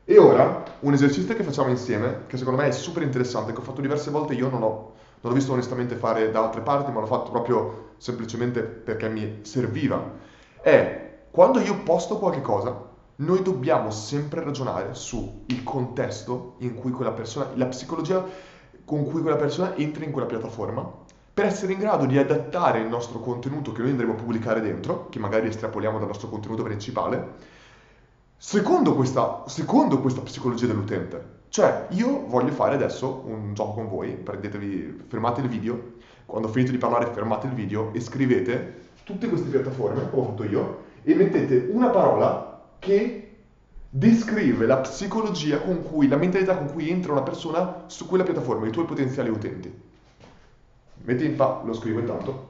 e 0.07 0.19
ora 0.19 0.63
un 0.81 0.93
esercizio 0.93 1.35
che 1.35 1.43
facciamo 1.43 1.69
insieme, 1.69 2.25
che 2.27 2.37
secondo 2.37 2.61
me 2.61 2.67
è 2.67 2.71
super 2.71 3.01
interessante, 3.01 3.53
che 3.53 3.59
ho 3.59 3.63
fatto 3.63 3.81
diverse 3.81 4.11
volte, 4.11 4.35
io 4.35 4.49
non, 4.49 4.61
ho, 4.61 4.69
non 4.69 4.93
l'ho 5.21 5.33
visto 5.33 5.51
onestamente 5.51 5.95
fare 5.95 6.29
da 6.29 6.43
altre 6.43 6.61
parti, 6.61 6.91
ma 6.91 6.99
l'ho 6.99 7.07
fatto 7.07 7.31
proprio 7.31 7.93
semplicemente 7.97 8.61
perché 8.61 9.09
mi 9.09 9.39
serviva, 9.41 10.11
è 10.61 11.23
quando 11.31 11.59
io 11.59 11.81
posto 11.81 12.19
qualche 12.19 12.41
cosa, 12.41 12.93
noi 13.17 13.41
dobbiamo 13.41 13.89
sempre 13.89 14.43
ragionare 14.43 14.93
sul 14.93 15.43
contesto 15.63 16.55
in 16.59 16.75
cui 16.75 16.91
quella 16.91 17.11
persona, 17.11 17.49
la 17.55 17.65
psicologia 17.65 18.23
con 18.85 19.05
cui 19.05 19.21
quella 19.21 19.37
persona 19.37 19.75
entra 19.75 20.05
in 20.05 20.11
quella 20.11 20.27
piattaforma, 20.27 20.87
per 21.33 21.45
essere 21.45 21.73
in 21.73 21.79
grado 21.79 22.05
di 22.05 22.17
adattare 22.17 22.79
il 22.79 22.87
nostro 22.87 23.19
contenuto 23.19 23.71
che 23.71 23.81
noi 23.81 23.91
andremo 23.91 24.13
a 24.13 24.15
pubblicare 24.15 24.61
dentro, 24.61 25.09
che 25.09 25.17
magari 25.17 25.47
estrapoliamo 25.47 25.97
dal 25.97 26.07
nostro 26.07 26.29
contenuto 26.29 26.61
principale, 26.61 27.53
Secondo 28.37 28.93
questa, 28.95 29.43
secondo 29.47 30.01
questa 30.01 30.21
psicologia 30.21 30.67
dell'utente, 30.67 31.43
cioè 31.49 31.87
io 31.91 32.27
voglio 32.27 32.51
fare 32.51 32.75
adesso 32.75 33.23
un 33.25 33.53
gioco 33.53 33.73
con 33.73 33.87
voi, 33.87 34.11
prendetevi, 34.11 35.03
fermate 35.07 35.41
il 35.41 35.47
video, 35.47 35.93
quando 36.25 36.49
finite 36.49 36.71
di 36.71 36.77
parlare 36.77 37.13
fermate 37.13 37.47
il 37.47 37.53
video 37.53 37.93
e 37.93 38.01
scrivete 38.01 38.83
tutte 39.03 39.29
queste 39.29 39.49
piattaforme, 39.49 40.09
come 40.09 40.21
ho 40.21 40.25
fatto 40.29 40.43
io, 40.43 40.83
e 41.03 41.15
mettete 41.15 41.69
una 41.71 41.89
parola 41.89 42.61
che 42.77 43.37
descrive 43.89 44.65
la 44.65 44.77
psicologia 44.77 45.61
con 45.61 45.81
cui, 45.81 46.07
la 46.07 46.17
mentalità 46.17 46.57
con 46.57 46.71
cui 46.71 46.89
entra 46.89 47.13
una 47.13 47.23
persona 47.23 47.83
su 47.87 48.05
quella 48.05 48.23
piattaforma, 48.23 48.67
i 48.67 48.71
tuoi 48.71 48.85
potenziali 48.85 49.29
utenti. 49.29 49.73
Metti 51.03 51.25
in 51.25 51.35
fa, 51.35 51.61
lo 51.63 51.73
scrivo 51.73 51.99
intanto. 51.99 52.49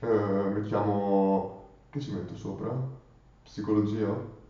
Eh, 0.00 0.06
mettiamo, 0.06 1.68
che 1.90 2.00
ci 2.00 2.12
metto 2.12 2.36
sopra? 2.36 3.00
Psicologia? 3.44 4.40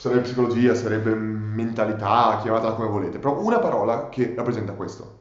sarebbe 0.00 0.22
psicologia, 0.22 0.74
sarebbe 0.74 1.14
mentalità, 1.14 2.38
chiamatela 2.40 2.72
come 2.72 2.88
volete, 2.88 3.18
però 3.18 3.38
una 3.38 3.58
parola 3.58 4.08
che 4.08 4.32
rappresenta 4.34 4.72
questo. 4.72 5.18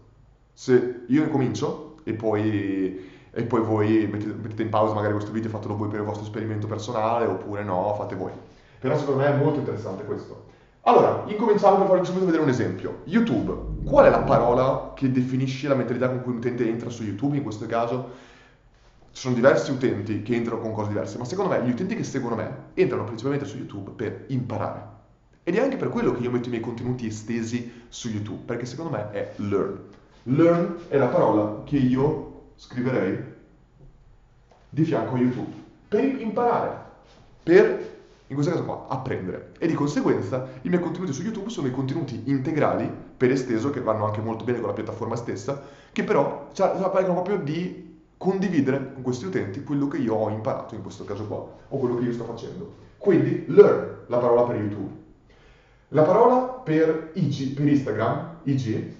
Se 0.53 1.03
io 1.05 1.21
ne 1.21 1.29
comincio 1.29 1.97
e 2.05 2.13
poi, 2.13 3.09
e 3.29 3.43
poi 3.43 3.61
voi 3.61 4.07
mettete, 4.09 4.31
mettete, 4.31 4.61
in 4.61 4.69
pausa 4.69 4.93
magari 4.93 5.11
questo 5.13 5.33
video, 5.33 5.49
fatelo 5.49 5.75
voi 5.75 5.89
per 5.89 5.99
il 5.99 6.05
vostro 6.05 6.23
esperimento 6.23 6.65
personale 6.65 7.25
oppure 7.25 7.61
no, 7.63 7.93
fate 7.97 8.15
voi. 8.15 8.31
Però 8.79 8.97
secondo 8.97 9.21
me 9.21 9.27
è 9.27 9.35
molto 9.35 9.59
interessante 9.59 10.05
questo. 10.05 10.47
Allora, 10.83 11.23
incominciamo 11.25 11.75
per 11.79 11.87
farvi 11.87 12.05
subito 12.05 12.25
vedere 12.25 12.43
un 12.43 12.49
esempio. 12.49 13.01
YouTube. 13.03 13.83
Qual 13.83 14.05
è 14.05 14.09
la 14.09 14.21
parola 14.21 14.93
che 14.95 15.11
definisce 15.11 15.67
la 15.67 15.75
mentalità 15.75 16.07
con 16.07 16.21
cui 16.21 16.31
un 16.31 16.37
utente 16.37 16.65
entra 16.65 16.89
su 16.89 17.03
YouTube 17.03 17.35
in 17.35 17.43
questo 17.43 17.65
caso? 17.65 18.11
Ci 19.11 19.21
sono 19.21 19.35
diversi 19.35 19.71
utenti 19.71 20.21
che 20.21 20.35
entrano 20.35 20.61
con 20.61 20.71
cose 20.71 20.89
diverse, 20.89 21.17
ma 21.17 21.25
secondo 21.25 21.51
me 21.51 21.63
gli 21.63 21.71
utenti 21.71 21.95
che 21.95 22.03
seguono 22.03 22.35
me 22.35 22.51
entrano 22.73 23.03
principalmente 23.03 23.45
su 23.45 23.57
YouTube 23.57 23.91
per 23.91 24.25
imparare. 24.27 24.97
Ed 25.43 25.55
è 25.55 25.61
anche 25.61 25.77
per 25.77 25.89
quello 25.89 26.13
che 26.13 26.21
io 26.21 26.31
metto 26.31 26.47
i 26.47 26.51
miei 26.51 26.61
contenuti 26.61 27.07
estesi 27.07 27.85
su 27.89 28.09
YouTube, 28.09 28.43
perché 28.45 28.65
secondo 28.65 28.91
me 28.91 29.09
è 29.11 29.33
learn. 29.37 29.79
Learn 30.23 30.75
è 30.89 30.97
la 30.97 31.07
parola 31.07 31.63
che 31.63 31.77
io 31.77 32.51
scriverei 32.55 33.37
di 34.69 34.83
fianco 34.83 35.15
a 35.15 35.17
YouTube, 35.17 35.51
per 35.87 36.03
imparare, 36.03 36.77
per, 37.41 37.97
in 38.27 38.35
questo 38.35 38.51
caso 38.51 38.63
qua, 38.63 38.85
apprendere. 38.89 39.53
E 39.57 39.65
di 39.65 39.73
conseguenza 39.73 40.47
i 40.61 40.69
miei 40.69 40.81
contenuti 40.81 41.13
su 41.13 41.23
YouTube 41.23 41.49
sono 41.49 41.67
i 41.67 41.71
contenuti 41.71 42.21
integrali, 42.25 42.87
per 43.17 43.31
esteso, 43.31 43.71
che 43.71 43.81
vanno 43.81 44.05
anche 44.05 44.21
molto 44.21 44.43
bene 44.43 44.59
con 44.59 44.67
la 44.67 44.75
piattaforma 44.75 45.15
stessa, 45.15 45.63
che 45.91 46.03
però 46.03 46.49
parlano 46.53 47.13
proprio 47.13 47.37
di 47.37 47.88
condividere 48.19 48.91
con 48.93 49.01
questi 49.01 49.25
utenti 49.25 49.63
quello 49.63 49.87
che 49.87 49.95
io 49.97 50.13
ho 50.13 50.29
imparato 50.29 50.75
in 50.75 50.81
questo 50.81 51.05
caso 51.05 51.25
qua, 51.25 51.37
o 51.37 51.77
quello 51.77 51.95
che 51.95 52.03
io 52.03 52.11
sto 52.11 52.25
facendo. 52.25 52.75
Quindi 52.97 53.45
learn, 53.47 53.99
la 54.07 54.17
parola 54.17 54.43
per 54.43 54.57
YouTube. 54.57 54.91
La 55.89 56.03
parola 56.03 56.41
per 56.41 57.11
IG, 57.13 57.53
per 57.53 57.65
Instagram, 57.65 58.39
IG, 58.43 58.93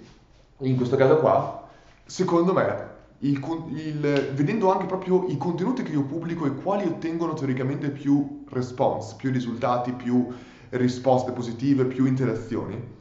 in 0.60 0.76
questo 0.76 0.96
caso 0.96 1.18
qua, 1.18 1.68
secondo 2.06 2.54
me, 2.54 2.88
il, 3.18 3.38
il, 3.74 4.32
vedendo 4.32 4.72
anche 4.72 4.86
proprio 4.86 5.26
i 5.28 5.36
contenuti 5.36 5.82
che 5.82 5.92
io 5.92 6.04
pubblico 6.04 6.46
e 6.46 6.54
quali 6.54 6.86
ottengono 6.86 7.34
teoricamente 7.34 7.90
più 7.90 8.44
response, 8.48 9.16
più 9.18 9.30
risultati, 9.30 9.92
più 9.92 10.28
risposte 10.70 11.32
positive, 11.32 11.84
più 11.84 12.06
interazioni, 12.06 12.96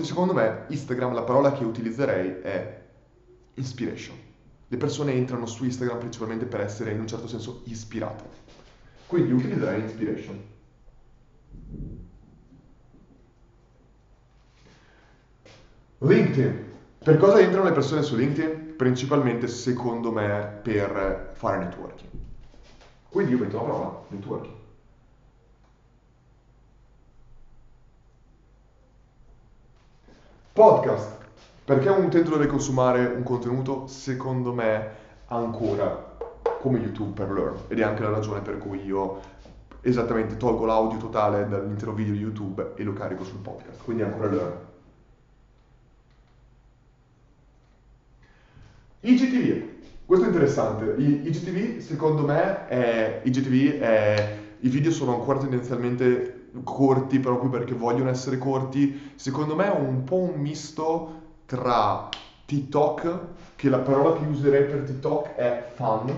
secondo 0.00 0.32
me 0.32 0.64
Instagram 0.68 1.12
la 1.12 1.24
parola 1.24 1.52
che 1.52 1.64
utilizzerei 1.64 2.40
è 2.40 2.84
inspiration. 3.54 4.25
Le 4.68 4.76
persone 4.76 5.12
entrano 5.12 5.46
su 5.46 5.64
Instagram 5.64 5.98
principalmente 5.98 6.44
per 6.44 6.60
essere 6.60 6.92
in 6.92 7.00
un 7.00 7.06
certo 7.06 7.28
senso 7.28 7.62
ispirate. 7.64 8.24
Quindi 9.06 9.32
utilizzerei 9.32 9.82
inspiration. 9.82 10.42
LinkedIn. 15.98 16.64
Per 16.98 17.16
cosa 17.18 17.38
entrano 17.38 17.64
le 17.64 17.72
persone 17.72 18.02
su 18.02 18.16
LinkedIn? 18.16 18.74
Principalmente, 18.76 19.46
secondo 19.46 20.10
me, 20.10 20.58
per 20.62 21.30
fare 21.34 21.58
networking. 21.58 22.10
Quindi 23.08 23.32
io 23.32 23.38
metto 23.38 23.56
la 23.56 23.62
parola 23.62 24.02
networking. 24.08 24.54
Podcast. 30.52 31.25
Perché 31.66 31.88
un 31.88 32.04
utente 32.04 32.30
dovrebbe 32.30 32.48
consumare 32.48 33.06
un 33.06 33.24
contenuto, 33.24 33.88
secondo 33.88 34.52
me, 34.52 34.88
ancora 35.26 36.16
come 36.60 36.78
YouTube 36.78 37.10
per 37.10 37.32
Learn? 37.32 37.56
Ed 37.66 37.80
è 37.80 37.82
anche 37.82 38.04
la 38.04 38.10
ragione 38.10 38.40
per 38.40 38.58
cui 38.58 38.84
io 38.84 39.20
esattamente 39.80 40.36
tolgo 40.36 40.64
l'audio 40.64 41.00
totale 41.00 41.48
dall'intero 41.48 41.92
video 41.92 42.12
di 42.12 42.20
YouTube 42.20 42.74
e 42.76 42.84
lo 42.84 42.92
carico 42.92 43.24
sul 43.24 43.38
podcast. 43.38 43.82
Quindi 43.82 44.04
ancora 44.04 44.30
Learn. 44.30 44.56
IGTV. 49.00 49.64
Questo 50.06 50.24
è 50.24 50.28
interessante. 50.28 50.94
IGTV, 51.02 51.78
secondo 51.78 52.22
me, 52.22 52.68
è, 52.68 53.22
IGTV 53.24 53.80
è, 53.80 54.38
i 54.60 54.68
video 54.68 54.92
sono 54.92 55.14
ancora 55.14 55.40
tendenzialmente 55.40 56.50
corti 56.62 57.18
proprio 57.18 57.50
perché 57.50 57.74
vogliono 57.74 58.08
essere 58.08 58.38
corti. 58.38 59.14
Secondo 59.16 59.56
me 59.56 59.66
è 59.66 59.76
un 59.76 60.04
po' 60.04 60.18
un 60.18 60.40
misto 60.40 61.15
tra 61.46 62.08
TikTok, 62.44 63.18
che 63.56 63.68
la 63.68 63.78
parola 63.78 64.18
che 64.18 64.26
userei 64.26 64.64
per 64.64 64.82
TikTok 64.82 65.34
è 65.34 65.72
fun. 65.74 66.12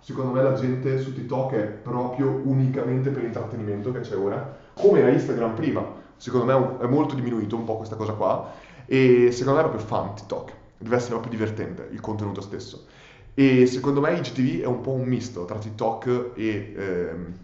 Secondo 0.00 0.32
me 0.32 0.42
la 0.42 0.54
gente 0.54 0.98
su 0.98 1.14
TikTok 1.14 1.52
è 1.54 1.66
proprio 1.66 2.40
unicamente 2.44 3.10
per 3.10 3.22
l'intrattenimento 3.22 3.92
che 3.92 4.00
c'è 4.00 4.16
ora, 4.16 4.58
come 4.74 4.98
era 4.98 5.10
Instagram 5.10 5.54
prima. 5.54 6.00
Secondo 6.16 6.46
me 6.46 6.84
è 6.84 6.86
molto 6.88 7.14
diminuito 7.14 7.56
un 7.56 7.64
po' 7.64 7.76
questa 7.76 7.96
cosa 7.96 8.12
qua 8.12 8.52
e 8.86 9.30
secondo 9.30 9.60
me 9.60 9.66
è 9.66 9.68
proprio 9.70 9.86
fun 9.86 10.14
TikTok. 10.14 10.52
Deve 10.78 10.96
essere 10.96 11.12
proprio 11.12 11.32
divertente 11.32 11.88
il 11.92 12.00
contenuto 12.00 12.40
stesso. 12.40 12.86
E 13.34 13.66
secondo 13.66 14.00
me 14.00 14.12
IGTV 14.14 14.62
è 14.62 14.66
un 14.66 14.80
po' 14.80 14.90
un 14.90 15.04
misto 15.04 15.44
tra 15.44 15.58
TikTok 15.58 16.32
e, 16.34 16.74
ehm, 16.76 17.34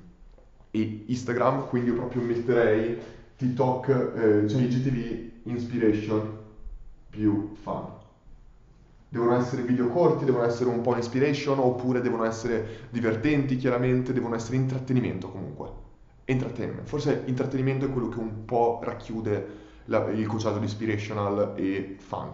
e 0.71 1.05
Instagram, 1.07 1.69
quindi 1.69 1.91
io 1.91 1.97
proprio 1.97 2.23
metterei 2.23 2.99
TikTok, 3.37 3.89
eh, 3.89 4.49
cioè 4.49 4.61
IGTV 4.61 5.31
Inspiration 5.45 6.38
più 7.11 7.55
fun. 7.55 7.85
Devono 9.11 9.37
essere 9.37 9.63
video 9.63 9.89
corti, 9.89 10.25
devono 10.25 10.45
essere 10.45 10.69
un 10.69 10.83
po' 10.83 10.95
inspiration 10.95 11.59
oppure 11.59 12.01
devono 12.01 12.25
essere 12.25 12.87
divertenti 12.91 13.57
chiaramente, 13.57 14.13
devono 14.13 14.35
essere 14.35 14.57
intrattenimento 14.57 15.31
comunque. 15.31 15.87
Entertainment. 16.25 16.87
Forse 16.87 17.23
intrattenimento 17.25 17.87
è 17.87 17.91
quello 17.91 18.09
che 18.09 18.19
un 18.19 18.45
po' 18.45 18.81
racchiude 18.83 19.47
la, 19.87 20.07
il 20.11 20.27
concetto 20.27 20.59
di 20.59 20.65
inspirational 20.65 21.55
e 21.57 21.97
fun. 21.99 22.31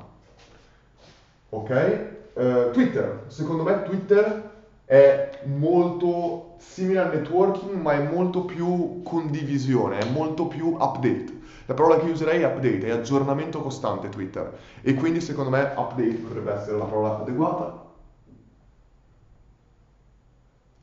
Ok? 1.51 2.13
Uh, 2.35 2.71
Twitter. 2.73 3.25
Secondo 3.29 3.63
me 3.63 3.83
Twitter 3.85 4.51
è 4.85 5.43
molto 5.45 6.57
simile 6.59 6.99
al 6.99 7.15
networking 7.15 7.81
ma 7.81 7.93
è 7.93 8.09
molto 8.09 8.45
più 8.45 9.03
condivisione, 9.03 9.99
è 9.99 10.11
molto 10.11 10.47
più 10.47 10.75
update. 10.79 11.43
La 11.67 11.75
parola 11.75 11.99
che 11.99 12.11
userei 12.11 12.43
è 12.43 12.47
update, 12.47 12.87
è 12.87 12.91
aggiornamento 12.91 13.61
costante 13.63 14.09
Twitter. 14.09 14.59
E 14.83 14.95
quindi 14.95 15.21
secondo 15.21 15.51
me 15.51 15.73
update 15.75 16.15
potrebbe 16.17 16.53
essere 16.53 16.77
la 16.77 16.85
parola 16.85 17.21
adeguata. 17.21 17.83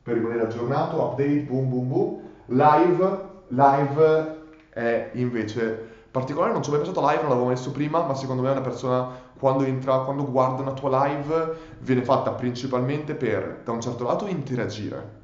Per 0.02 0.14
rimanere 0.14 0.42
aggiornato, 0.42 1.00
update, 1.00 1.42
boom 1.42 1.68
boom 1.68 1.88
boom. 1.88 2.20
Live, 2.46 3.20
live 3.48 4.40
è 4.70 5.10
invece 5.14 5.90
particolare, 6.10 6.52
non 6.52 6.62
ci 6.62 6.68
ho 6.68 6.72
mai 6.72 6.82
pensato 6.82 7.06
live, 7.06 7.22
non 7.22 7.30
l'avevo 7.30 7.48
messo 7.48 7.70
prima, 7.70 8.02
ma 8.02 8.14
secondo 8.14 8.42
me 8.42 8.50
una 8.50 8.60
persona 8.60 9.08
quando 9.38 9.64
entra, 9.64 10.00
quando 10.00 10.30
guarda 10.30 10.62
una 10.62 10.72
tua 10.72 11.06
live 11.06 11.56
viene 11.80 12.02
fatta 12.02 12.32
principalmente 12.32 13.14
per, 13.14 13.60
da 13.64 13.72
un 13.72 13.80
certo 13.80 14.04
lato, 14.04 14.26
interagire, 14.26 15.20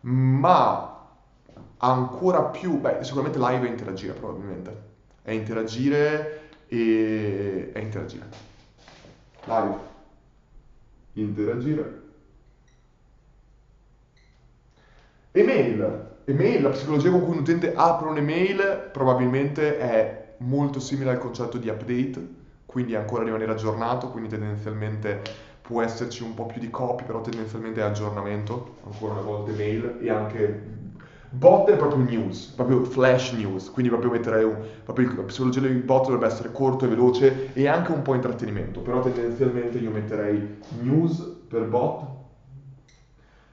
ma 0.00 0.97
ancora 1.78 2.44
più, 2.44 2.78
beh, 2.78 2.98
sicuramente 3.02 3.38
live 3.38 3.66
è 3.66 3.70
interagire 3.70 4.12
probabilmente. 4.12 4.86
È 5.22 5.32
interagire 5.32 6.40
e 6.68 7.70
è 7.72 7.78
interagire. 7.78 8.26
Live. 9.44 9.76
Interagire. 11.14 12.02
Email. 15.32 16.06
Email, 16.24 16.62
la 16.62 16.70
psicologia 16.70 17.10
con 17.10 17.22
cui 17.24 17.32
un 17.32 17.38
utente 17.38 17.72
apre 17.74 18.08
un'email 18.08 18.90
probabilmente 18.92 19.78
è 19.78 20.34
molto 20.38 20.78
simile 20.78 21.10
al 21.10 21.18
concetto 21.18 21.56
di 21.56 21.68
update, 21.68 22.36
quindi 22.66 22.94
ancora 22.94 23.24
rimanere 23.24 23.52
aggiornato, 23.52 24.10
quindi 24.10 24.28
tendenzialmente 24.28 25.22
può 25.62 25.82
esserci 25.82 26.22
un 26.22 26.34
po' 26.34 26.46
più 26.46 26.60
di 26.60 26.70
copy, 26.70 27.04
però 27.04 27.20
tendenzialmente 27.20 27.80
è 27.80 27.84
aggiornamento, 27.84 28.76
ancora 28.84 29.14
una 29.14 29.22
volta 29.22 29.50
email 29.52 29.98
e 30.00 30.10
anche 30.10 30.77
Bot 31.30 31.68
è 31.70 31.76
proprio 31.76 32.04
news, 32.04 32.46
proprio 32.46 32.84
flash 32.84 33.32
news, 33.32 33.70
quindi 33.70 33.90
proprio 33.90 34.10
metterei 34.10 34.44
un, 34.44 34.56
proprio 34.82 35.14
la 35.14 35.22
psicologia 35.24 35.60
del 35.60 35.82
bot 35.82 36.04
dovrebbe 36.04 36.26
essere 36.26 36.50
corto 36.52 36.86
e 36.86 36.88
veloce 36.88 37.52
e 37.52 37.68
anche 37.68 37.92
un 37.92 38.00
po' 38.00 38.14
intrattenimento, 38.14 38.80
però 38.80 39.00
tendenzialmente 39.00 39.76
io 39.76 39.90
metterei 39.90 40.58
news 40.80 41.18
per 41.46 41.64
bot, 41.66 42.06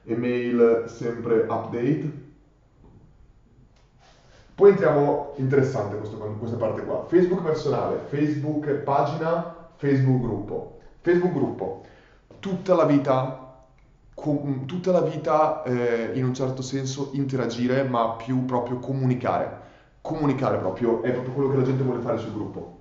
email 0.06 0.86
sempre 0.88 1.46
update. 1.50 2.24
Poi 4.56 4.70
entriamo, 4.70 5.34
interessante 5.36 5.98
questo, 5.98 6.16
questa 6.18 6.56
parte 6.56 6.82
qua, 6.82 7.04
Facebook 7.08 7.42
personale, 7.42 8.00
Facebook 8.08 8.70
pagina, 8.70 9.70
Facebook 9.76 10.22
gruppo. 10.22 10.80
Facebook 11.02 11.34
gruppo, 11.34 11.84
tutta 12.40 12.74
la 12.74 12.86
vita 12.86 13.45
con, 14.16 14.66
tutta 14.66 14.92
la 14.92 15.02
vita 15.02 15.62
eh, 15.64 16.12
in 16.16 16.24
un 16.24 16.34
certo 16.34 16.62
senso 16.64 17.12
interagire, 17.14 17.84
ma 17.84 18.12
più 18.14 18.46
proprio 18.46 18.80
comunicare. 18.80 19.64
Comunicare 20.02 20.58
proprio 20.58 21.04
è 21.04 21.12
proprio 21.12 21.34
quello 21.34 21.50
che 21.52 21.58
la 21.58 21.64
gente 21.64 21.84
vuole 21.84 22.02
fare 22.02 22.18
sul 22.18 22.34
gruppo. 22.34 22.74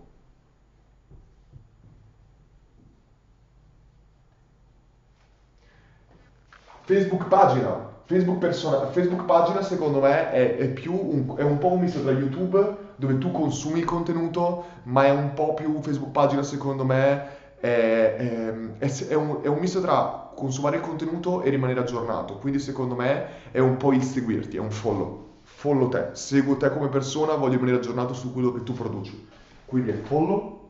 Facebook 6.85 7.29
pagina. 7.29 7.93
Facebook, 8.07 8.39
persona, 8.39 8.89
Facebook 8.89 9.25
pagina 9.25 9.63
secondo 9.63 9.99
me 10.01 10.31
è, 10.31 10.57
è, 10.57 10.75
un, 10.89 11.35
è, 11.39 11.43
un, 11.43 11.57
po' 11.57 11.73
un 11.73 11.81
misto 11.81 12.03
tra 12.03 12.13
YouTube 12.13 12.77
dove 12.97 13.17
tu 13.17 13.31
consumi 13.31 13.79
il 13.79 13.87
contenuto, 13.87 14.65
ma 14.83 15.07
è 15.07 15.11
un 15.11 15.33
po' 15.33 15.55
più 15.55 15.81
Facebook 15.81 16.11
pagina 16.11 16.43
secondo 16.43 16.85
me 16.85 17.44
è, 17.65 18.77
è, 18.79 19.15
un, 19.15 19.39
è 19.41 19.47
un 19.47 19.59
misto 19.59 19.81
tra 19.81 20.31
consumare 20.35 20.77
il 20.77 20.83
contenuto 20.83 21.41
e 21.41 21.49
rimanere 21.49 21.81
aggiornato. 21.81 22.37
Quindi 22.37 22.59
secondo 22.59 22.95
me 22.95 23.51
è 23.53 23.59
un 23.59 23.79
po' 23.79 23.93
il 23.95 24.03
seguirti, 24.03 24.59
è 24.59 24.61
un 24.61 24.71
follow. 24.71 25.23
Follow 25.41 25.89
te, 25.89 26.11
seguo 26.13 26.59
te 26.59 26.71
come 26.71 26.89
persona, 26.89 27.37
voglio 27.37 27.55
rimanere 27.55 27.79
aggiornato 27.79 28.13
su 28.13 28.35
quello 28.35 28.53
che 28.53 28.63
tu 28.65 28.75
produci. 28.75 29.29
Quindi 29.65 29.93
è 29.93 29.95
follow. 29.95 30.69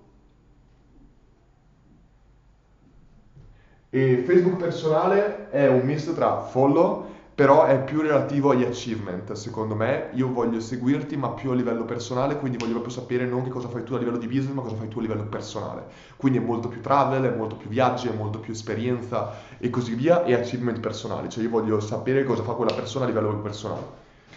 E 3.91 4.23
Facebook 4.25 4.57
personale 4.57 5.51
è 5.51 5.67
un 5.67 5.81
misto 5.81 6.13
tra 6.15 6.43
follow 6.43 7.07
però 7.35 7.65
è 7.65 7.83
più 7.83 8.01
relativo 8.01 8.51
agli 8.51 8.63
achievement, 8.63 9.33
secondo 9.33 9.75
me. 9.75 10.11
Io 10.13 10.33
voglio 10.33 10.61
seguirti, 10.61 11.17
ma 11.17 11.31
più 11.31 11.51
a 11.51 11.55
livello 11.55 11.85
personale, 11.85 12.37
quindi 12.37 12.59
voglio 12.59 12.75
proprio 12.75 12.93
sapere 12.93 13.27
non 13.27 13.43
che 13.43 13.51
cosa 13.51 13.69
fai 13.69 13.83
tu 13.83 13.95
a 13.95 13.99
livello 13.99 14.19
di 14.19 14.29
business, 14.29 14.55
ma 14.55 14.63
cosa 14.63 14.77
fai 14.77 14.87
tu 14.87 15.01
a 15.01 15.03
livello 15.03 15.25
personale. 15.25 15.85
Quindi 16.17 16.39
è 16.39 16.41
molto 16.41 16.69
più 16.69 16.81
travel, 16.81 17.25
è 17.25 17.35
molto 17.35 17.57
più 17.57 17.69
viaggi, 17.69 18.07
è 18.07 18.13
molto 18.13 18.39
più 18.39 18.53
esperienza 18.53 19.33
e 19.59 19.69
così 19.69 19.95
via, 19.95 20.23
e 20.23 20.35
achievement 20.35 20.79
personali, 20.79 21.29
cioè 21.29 21.43
io 21.43 21.51
voglio 21.51 21.81
sapere 21.81 22.23
cosa 22.23 22.45
fa 22.45 22.53
quella 22.53 22.73
persona 22.73 23.05
a 23.05 23.09
livello 23.09 23.37
personale. 23.41 23.83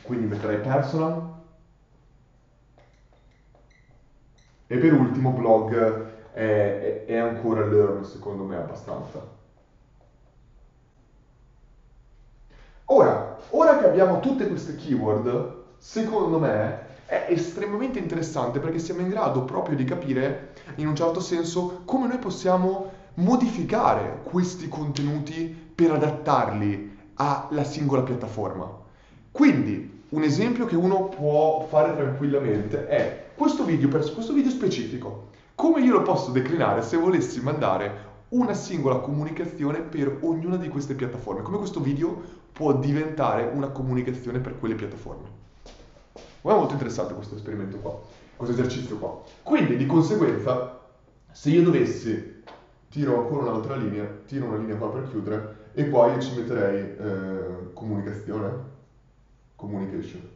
Quindi 0.01 0.25
metterei 0.25 0.57
personal. 0.57 1.36
E 4.65 4.77
per 4.77 4.93
ultimo 4.93 5.31
blog 5.31 6.31
è, 6.33 7.05
è, 7.05 7.15
ancora 7.17 7.65
learn, 7.65 8.03
secondo 8.03 8.43
me, 8.43 8.55
abbastanza. 8.55 9.37
Ora, 12.89 13.38
ora 13.50 13.80
che 13.80 13.86
abbiamo 13.86 14.21
tutte 14.21 14.47
queste 14.47 14.76
keyword, 14.76 15.56
secondo 15.78 16.39
me 16.39 16.86
è 17.06 17.26
estremamente 17.28 18.00
interessante 18.00 18.60
perché 18.60 18.80
siamo 18.80 19.02
in 19.02 19.10
grado 19.10 19.43
proprio 19.43 19.76
di 19.76 19.84
capire, 19.84 20.54
in 20.76 20.88
un 20.88 20.95
certo 20.95 21.19
senso, 21.19 21.82
come 21.84 22.08
noi 22.08 22.17
possiamo 22.17 22.89
modificare 23.15 24.21
questi 24.23 24.69
contenuti 24.69 25.54
per 25.76 25.91
adattarli 25.91 26.97
alla 27.15 27.65
singola 27.65 28.04
piattaforma. 28.04 28.71
Quindi, 29.32 30.04
un 30.10 30.23
esempio 30.23 30.65
che 30.65 30.78
uno 30.78 31.10
può 31.10 31.65
fare 31.67 31.93
tranquillamente 31.93 32.88
è 32.88 33.26
questo 33.36 33.65
video, 33.65 33.89
per 33.89 34.10
questo 34.13 34.32
video 34.32 34.52
specifico. 34.52 35.26
Come 35.56 35.82
io 35.82 35.91
lo 35.91 36.04
posso 36.04 36.32
declinare 36.32 36.84
se 36.84 36.95
volessi 36.95 37.41
mandare 37.41 38.06
una 38.30 38.54
singola 38.54 38.97
comunicazione 38.97 39.80
per 39.80 40.19
ognuna 40.21 40.56
di 40.56 40.69
queste 40.69 40.95
piattaforme? 40.95 41.41
Come 41.41 41.58
questo 41.58 41.82
video 41.82 42.45
può 42.58 42.74
diventare 42.74 43.43
una 43.54 43.67
comunicazione 43.67 44.39
per 44.39 44.58
quelle 44.58 44.74
piattaforme. 44.74 45.30
Ma 46.41 46.54
è 46.54 46.56
molto 46.56 46.74
interessante 46.74 47.13
questo 47.13 47.36
esperimento 47.36 47.78
qua, 47.78 48.02
questo 48.36 48.56
esercizio 48.56 48.98
qua. 48.98 49.22
Quindi 49.43 49.78
di 49.78 49.86
conseguenza, 49.86 50.80
se 51.32 51.52
io 51.52 51.62
dovessi, 51.62 52.41
tiro 52.89 53.20
ancora 53.20 53.52
un'altra 53.52 53.76
linea, 53.76 54.06
tiro 54.26 54.48
una 54.48 54.58
linea 54.58 54.76
qua 54.76 54.89
per 54.89 55.08
chiudere, 55.08 55.65
e 55.74 55.88
qua 55.88 56.12
io 56.12 56.20
ci 56.20 56.34
metterei 56.34 56.80
eh, 56.98 57.74
comunicazione, 57.74 58.52
communication. 59.56 60.28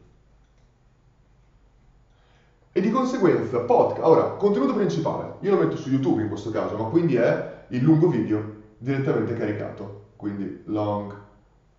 E 2.72 2.82
di 2.82 2.92
conseguenza, 2.92 3.62
podcast, 3.62 4.06
ora, 4.06 4.24
contenuto 4.34 4.76
principale, 4.76 5.38
io 5.40 5.56
lo 5.56 5.64
metto 5.64 5.76
su 5.76 5.90
YouTube 5.90 6.22
in 6.22 6.28
questo 6.28 6.52
caso, 6.52 6.78
ma 6.78 6.84
quindi 6.84 7.16
è 7.16 7.64
il 7.70 7.82
lungo 7.82 8.10
video 8.10 8.60
direttamente 8.78 9.34
caricato, 9.36 10.10
quindi 10.18 10.62
long 10.66 11.30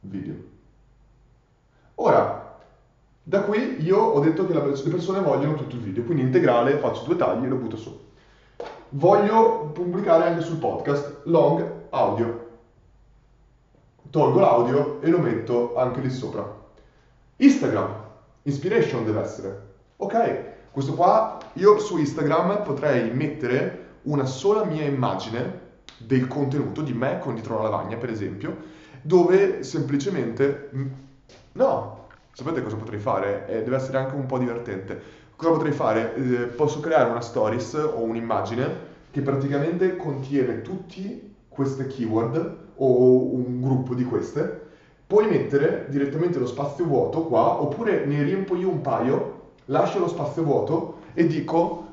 video. 0.03 0.35
Ora, 1.97 2.59
da 3.23 3.43
qui 3.43 3.83
io 3.83 3.99
ho 3.99 4.21
detto 4.21 4.47
che 4.47 4.53
le 4.53 4.91
persone 4.91 5.21
vogliono 5.21 5.55
tutto 5.55 5.77
il 5.77 5.83
video, 5.83 6.05
quindi 6.05 6.23
integrale, 6.23 6.79
faccio 6.79 7.05
due 7.05 7.17
tagli 7.17 7.45
e 7.45 7.49
lo 7.49 7.57
butto 7.57 7.77
su. 7.77 8.11
Voglio 8.91 9.71
pubblicare 9.73 10.25
anche 10.25 10.43
sul 10.43 10.59
podcast 10.59 11.21
long 11.25 11.65
audio. 11.91 12.51
Tolgo 14.11 14.41
l'audio 14.41 15.01
e 15.01 15.09
lo 15.09 15.19
metto 15.19 15.77
anche 15.77 16.01
lì 16.01 16.11
sopra. 16.11 16.61
Instagram, 17.37 17.95
inspiration 18.43 19.05
deve 19.05 19.21
essere. 19.21 19.71
Ok, 19.97 20.45
questo 20.73 20.95
qua 20.95 21.39
io 21.55 21.79
su 21.79 21.97
Instagram 21.97 22.65
potrei 22.65 23.11
mettere 23.13 23.91
una 24.03 24.25
sola 24.25 24.65
mia 24.65 24.85
immagine 24.85 25.61
del 25.97 26.27
contenuto 26.27 26.83
di 26.83 26.93
me 26.93 27.19
con 27.21 27.35
dietro 27.35 27.55
una 27.55 27.69
lavagna, 27.69 27.97
per 27.97 28.11
esempio, 28.11 28.57
dove 29.03 29.63
semplicemente... 29.63 30.71
No, 31.53 32.07
sapete 32.33 32.63
cosa 32.63 32.77
potrei 32.77 33.01
fare? 33.01 33.47
Eh, 33.49 33.63
deve 33.63 33.77
essere 33.77 33.99
anche 33.99 34.15
un 34.15 34.27
po' 34.27 34.39
divertente. 34.39 35.21
Cosa 35.37 35.53
potrei 35.53 35.73
fare? 35.73 36.15
Eh, 36.15 36.47
posso 36.47 36.81
creare 36.81 37.11
una 37.11 37.21
stories 37.21 37.75
o 37.75 38.01
un'immagine 38.03 38.91
che 39.11 39.21
praticamente 39.21 39.97
contiene 39.97 40.63
tutte 40.63 41.31
queste 41.49 41.87
keyword 41.87 42.57
o 42.77 43.35
un 43.35 43.61
gruppo 43.61 43.95
di 43.95 44.05
queste. 44.05 44.61
Puoi 45.07 45.29
mettere 45.29 45.87
direttamente 45.91 46.39
lo 46.39 46.47
spazio 46.47 46.87
vuoto 46.87 47.25
qua, 47.25 47.61
oppure 47.61 48.07
ne 48.07 48.23
riempo 48.23 48.57
io 48.57 48.71
un 48.71 48.81
paio, 48.81 49.41
lascio 49.67 49.99
lo 49.99 50.09
spazio 50.09 50.43
vuoto 50.43 51.01
e 51.13 51.27
dico 51.27 51.87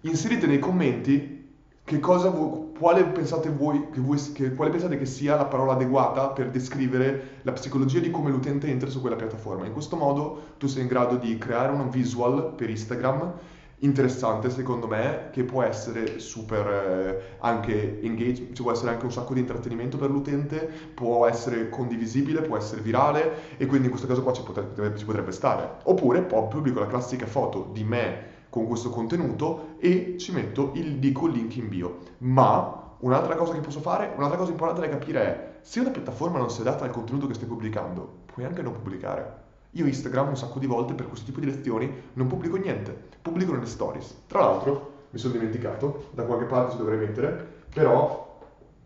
inserite 0.00 0.46
nei 0.46 0.58
commenti 0.58 1.52
che 1.84 2.00
cosa, 2.00 2.32
quale 2.78 3.04
pensate 3.04 3.50
voi 3.50 3.88
che, 3.90 4.00
voi 4.00 4.18
che, 4.32 4.54
quale 4.54 4.70
pensate 4.70 4.98
che 4.98 5.06
sia 5.06 5.36
la 5.36 5.46
parola 5.46 5.72
adeguata 5.72 6.28
per 6.28 6.50
descrivere 6.50 7.38
la 7.42 7.52
psicologia 7.52 8.00
di 8.00 8.10
come 8.10 8.30
l'utente 8.30 8.66
entra 8.66 8.88
su 8.90 9.00
quella 9.00 9.16
piattaforma. 9.16 9.66
In 9.66 9.72
questo 9.72 9.96
modo 9.96 10.54
tu 10.58 10.66
sei 10.66 10.82
in 10.82 10.88
grado 10.88 11.16
di 11.16 11.38
creare 11.38 11.72
un 11.72 11.88
visual 11.90 12.54
per 12.54 12.70
Instagram 12.70 13.32
interessante 13.78 14.50
secondo 14.50 14.86
me 14.86 15.28
che 15.30 15.44
può 15.44 15.62
essere 15.62 16.18
super 16.18 16.66
eh, 16.66 17.36
anche 17.40 18.00
engage, 18.02 18.48
ci 18.52 18.62
può 18.62 18.72
essere 18.72 18.90
anche 18.90 19.04
un 19.04 19.12
sacco 19.12 19.34
di 19.34 19.40
intrattenimento 19.40 19.98
per 19.98 20.10
l'utente, 20.10 20.68
può 20.94 21.26
essere 21.26 21.68
condivisibile, 21.68 22.40
può 22.40 22.56
essere 22.56 22.80
virale 22.80 23.56
e 23.56 23.66
quindi 23.66 23.84
in 23.86 23.90
questo 23.90 24.08
caso 24.08 24.22
qua 24.22 24.32
ci 24.32 24.42
potrebbe, 24.42 24.96
ci 24.96 25.04
potrebbe 25.04 25.32
stare. 25.32 25.76
Oppure 25.84 26.22
pubblico 26.22 26.80
la 26.80 26.86
classica 26.86 27.26
foto 27.26 27.68
di 27.72 27.84
me 27.84 28.32
con 28.54 28.68
questo 28.68 28.88
contenuto 28.88 29.74
e 29.80 30.14
ci 30.16 30.30
metto 30.30 30.70
il 30.74 30.98
dico 31.00 31.26
link 31.26 31.56
in 31.56 31.68
bio. 31.68 31.98
Ma 32.18 32.94
un'altra 33.00 33.34
cosa 33.34 33.52
che 33.52 33.58
posso 33.58 33.80
fare, 33.80 34.12
un'altra 34.14 34.38
cosa 34.38 34.52
importante 34.52 34.86
da 34.86 34.96
capire 34.96 35.20
è 35.20 35.58
se 35.60 35.80
una 35.80 35.90
piattaforma 35.90 36.38
non 36.38 36.48
si 36.50 36.60
adatta 36.60 36.84
al 36.84 36.92
contenuto 36.92 37.26
che 37.26 37.34
stai 37.34 37.48
pubblicando, 37.48 38.08
puoi 38.26 38.44
anche 38.44 38.62
non 38.62 38.70
pubblicare. 38.70 39.42
Io 39.72 39.86
Instagram 39.86 40.28
un 40.28 40.36
sacco 40.36 40.60
di 40.60 40.66
volte 40.66 40.94
per 40.94 41.08
questo 41.08 41.24
tipo 41.26 41.40
di 41.40 41.46
lezioni 41.46 41.92
non 42.12 42.28
pubblico 42.28 42.54
niente, 42.54 42.96
pubblico 43.20 43.50
nelle 43.50 43.66
stories. 43.66 44.22
Tra 44.28 44.42
l'altro, 44.42 44.92
mi 45.10 45.18
sono 45.18 45.32
dimenticato, 45.32 46.10
da 46.12 46.22
qualche 46.22 46.44
parte 46.44 46.72
ci 46.72 46.78
dovrei 46.78 46.98
mettere, 46.98 47.64
però 47.74 48.38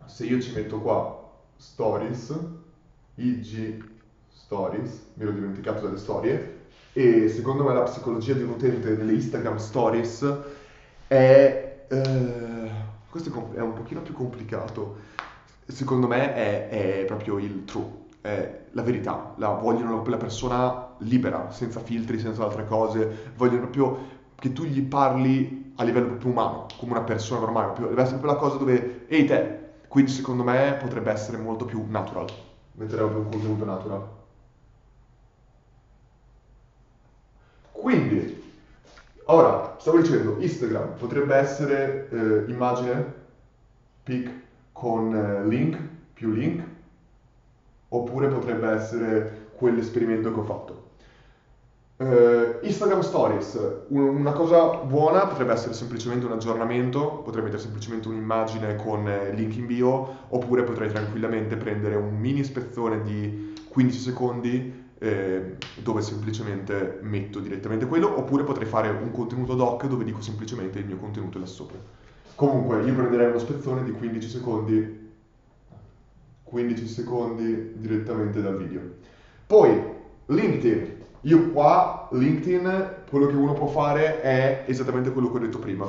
se 0.05 0.25
io 0.25 0.41
ci 0.41 0.51
metto 0.55 0.79
qua 0.79 1.29
stories, 1.57 2.35
IG 3.17 3.87
stories, 4.29 5.11
mi 5.13 5.25
ero 5.25 5.31
dimenticato 5.31 5.85
delle 5.85 5.97
storie, 5.99 6.58
e 6.93 7.29
secondo 7.29 7.63
me 7.63 7.73
la 7.73 7.83
psicologia 7.83 8.33
di 8.33 8.43
un 8.43 8.49
utente 8.49 8.95
nelle 8.95 9.13
Instagram 9.13 9.57
Stories 9.57 10.37
è... 11.07 11.85
Eh, 11.87 12.87
questo 13.09 13.31
è 13.55 13.59
un 13.61 13.73
pochino 13.73 14.01
più 14.01 14.13
complicato. 14.13 14.97
Secondo 15.65 16.07
me 16.07 16.33
è, 16.33 16.69
è 16.69 17.05
proprio 17.05 17.39
il 17.39 17.65
true, 17.65 17.87
è 18.21 18.65
la 18.71 18.81
verità. 18.83 19.33
La, 19.37 19.49
vogliono 19.49 20.03
la 20.05 20.17
persona 20.17 20.95
libera, 20.99 21.49
senza 21.51 21.79
filtri, 21.79 22.19
senza 22.19 22.43
altre 22.43 22.65
cose. 22.65 23.31
Vogliono 23.35 23.61
proprio 23.61 23.97
che 24.35 24.53
tu 24.53 24.63
gli 24.63 24.81
parli 24.83 25.73
a 25.75 25.83
livello 25.83 26.07
proprio 26.07 26.31
umano, 26.31 26.67
come 26.77 26.91
una 26.91 27.01
persona 27.01 27.41
normale. 27.41 27.67
Proprio, 27.67 27.87
deve 27.87 28.01
essere 28.01 28.19
proprio 28.19 28.39
la 28.39 28.47
cosa 28.47 28.57
dove, 28.57 29.05
ehi 29.07 29.25
te, 29.25 29.59
quindi 29.87 30.11
secondo 30.11 30.43
me 30.43 30.77
potrebbe 30.79 31.11
essere 31.11 31.37
molto 31.37 31.65
più 31.65 31.83
natural. 31.87 32.27
Mettere 32.73 32.97
proprio 32.97 33.21
un 33.21 33.29
contenuto 33.29 33.65
natural. 33.65 34.18
Quindi, 37.89 38.39
ora, 39.25 39.75
stavo 39.79 39.97
dicendo, 39.97 40.35
Instagram 40.37 40.97
potrebbe 40.99 41.33
essere 41.33 42.07
eh, 42.11 42.51
immagine, 42.51 43.13
pic 44.03 44.29
con 44.71 45.15
eh, 45.15 45.47
link, 45.47 45.75
più 46.13 46.31
link, 46.31 46.63
oppure 47.87 48.27
potrebbe 48.27 48.69
essere 48.69 49.47
quell'esperimento 49.55 50.31
che 50.31 50.39
ho 50.39 50.43
fatto. 50.43 50.87
Uh, 51.97 52.63
Instagram 52.63 53.01
Stories, 53.01 53.59
una 53.87 54.33
cosa 54.33 54.67
buona 54.67 55.25
potrebbe 55.25 55.53
essere 55.53 55.73
semplicemente 55.73 56.27
un 56.27 56.33
aggiornamento, 56.33 57.23
potrei 57.23 57.43
mettere 57.43 57.61
semplicemente 57.61 58.07
un'immagine 58.07 58.75
con 58.75 59.03
link 59.33 59.55
in 59.55 59.65
bio, 59.65 60.15
oppure 60.29 60.61
potrei 60.61 60.89
tranquillamente 60.89 61.57
prendere 61.57 61.95
un 61.95 62.15
mini 62.15 62.43
spezzone 62.43 63.01
di 63.01 63.53
15 63.67 63.99
secondi 63.99 64.78
eh, 64.99 65.55
dove 65.75 66.01
semplicemente 66.01 66.99
metto 67.01 67.39
direttamente 67.39 67.87
quello, 67.87 68.17
oppure 68.17 68.43
potrei 68.43 68.67
fare 68.67 68.89
un 68.89 69.11
contenuto 69.11 69.55
doc 69.55 69.87
dove 69.87 70.03
dico 70.03 70.21
semplicemente 70.21 70.79
il 70.79 70.85
mio 70.85 70.97
contenuto 70.97 71.39
là 71.39 71.45
sopra. 71.45 71.77
Comunque 72.35 72.83
io 72.83 72.93
prenderei 72.93 73.27
uno 73.27 73.39
spezzone 73.39 73.83
di 73.83 73.91
15 73.91 74.29
secondi, 74.29 75.09
15 76.43 76.87
secondi 76.87 77.73
direttamente 77.75 78.41
dal 78.41 78.57
video. 78.57 78.81
Poi 79.45 79.97
LinkedIn, 80.27 80.97
io 81.21 81.49
qua 81.51 82.07
LinkedIn 82.11 82.97
quello 83.09 83.27
che 83.27 83.35
uno 83.35 83.53
può 83.53 83.67
fare 83.67 84.21
è 84.21 84.63
esattamente 84.67 85.11
quello 85.11 85.31
che 85.31 85.37
ho 85.37 85.41
detto 85.41 85.59
prima, 85.59 85.85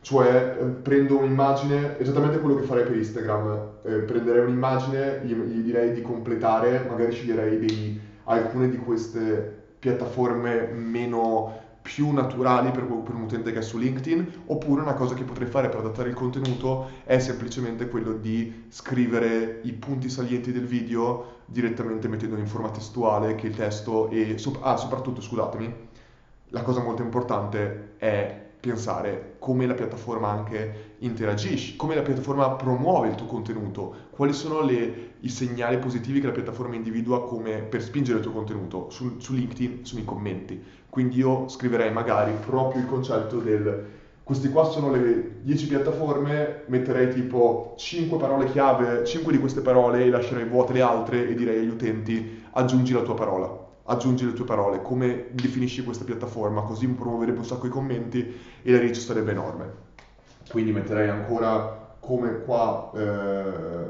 cioè 0.00 0.56
eh, 0.58 0.64
prendo 0.64 1.18
un'immagine, 1.18 1.98
esattamente 2.00 2.40
quello 2.40 2.56
che 2.56 2.62
farei 2.62 2.84
per 2.84 2.96
Instagram, 2.96 3.68
eh, 3.84 3.92
prenderei 3.98 4.44
un'immagine, 4.44 5.20
gli, 5.24 5.34
gli, 5.34 5.60
direi 5.60 5.92
di 5.92 6.02
completare, 6.02 6.86
magari 6.88 7.12
sceglierei 7.12 7.58
dei, 7.58 8.00
alcune 8.24 8.68
di 8.68 8.76
queste 8.76 9.60
piattaforme 9.78 10.68
meno 10.72 11.60
più 11.82 12.12
naturali 12.12 12.70
per, 12.70 12.84
per, 12.84 13.14
un 13.14 13.22
utente 13.22 13.52
che 13.52 13.58
è 13.58 13.62
su 13.62 13.76
LinkedIn, 13.76 14.44
oppure 14.46 14.82
una 14.82 14.94
cosa 14.94 15.14
che 15.14 15.24
potrei 15.24 15.48
fare 15.48 15.68
per 15.68 15.80
adattare 15.80 16.08
il 16.08 16.14
contenuto 16.14 16.88
è 17.04 17.18
semplicemente 17.18 17.88
quello 17.88 18.12
di 18.12 18.66
scrivere 18.68 19.60
i 19.64 19.72
punti 19.72 20.08
salienti 20.08 20.52
del 20.52 20.64
video 20.64 21.40
direttamente 21.46 22.06
mettendoli 22.06 22.40
in 22.40 22.46
forma 22.46 22.70
testuale 22.70 23.34
che 23.34 23.48
il 23.48 23.56
testo 23.56 24.08
e... 24.10 24.36
Ah, 24.60 24.76
soprattutto, 24.76 25.20
scusatemi, 25.20 25.74
la 26.50 26.62
cosa 26.62 26.80
molto 26.80 27.02
importante 27.02 27.94
è 27.96 28.50
pensare 28.62 29.34
come 29.40 29.66
la 29.66 29.74
piattaforma 29.74 30.28
anche 30.28 30.94
interagisce, 30.98 31.74
come 31.74 31.96
la 31.96 32.02
piattaforma 32.02 32.50
promuove 32.50 33.08
il 33.08 33.16
tuo 33.16 33.26
contenuto, 33.26 33.92
quali 34.10 34.32
sono 34.32 34.62
le, 34.62 35.14
i 35.18 35.28
segnali 35.28 35.78
positivi 35.78 36.20
che 36.20 36.26
la 36.26 36.32
piattaforma 36.32 36.76
individua 36.76 37.26
come 37.26 37.62
per 37.62 37.82
spingere 37.82 38.18
il 38.18 38.22
tuo 38.22 38.30
contenuto. 38.32 38.88
Su, 38.90 39.18
su 39.18 39.34
LinkedIn 39.34 39.84
sono 39.84 40.00
i 40.00 40.04
commenti, 40.04 40.62
quindi 40.88 41.16
io 41.16 41.48
scriverei 41.48 41.92
magari 41.92 42.34
proprio 42.34 42.82
il 42.82 42.86
concetto 42.86 43.38
del 43.38 44.00
queste 44.22 44.50
qua 44.50 44.62
sono 44.70 44.92
le 44.92 45.40
10 45.42 45.66
piattaforme, 45.66 46.62
metterei 46.66 47.12
tipo 47.12 47.74
5 47.76 48.16
parole 48.16 48.46
chiave, 48.46 49.04
5 49.04 49.32
di 49.32 49.38
queste 49.40 49.62
parole 49.62 50.04
e 50.04 50.10
lascerei 50.10 50.44
vuote 50.44 50.72
le 50.74 50.82
altre 50.82 51.28
e 51.28 51.34
direi 51.34 51.58
agli 51.58 51.68
utenti 51.68 52.44
aggiungi 52.52 52.92
la 52.92 53.02
tua 53.02 53.14
parola 53.14 53.61
aggiungi 53.84 54.24
le 54.24 54.32
tue 54.32 54.44
parole, 54.44 54.82
come 54.82 55.28
definisci 55.32 55.82
questa 55.82 56.04
piattaforma, 56.04 56.62
così 56.62 56.86
promuoverebbe 56.88 57.38
un 57.38 57.44
sacco 57.44 57.66
di 57.66 57.72
commenti 57.72 58.34
e 58.62 58.70
la 58.70 58.78
reach 58.78 58.96
sarebbe 58.96 59.32
enorme. 59.32 59.90
Quindi 60.48 60.72
metterei 60.72 61.08
ancora 61.08 61.96
come 61.98 62.42
qua 62.42 62.90
eh, 62.94 63.86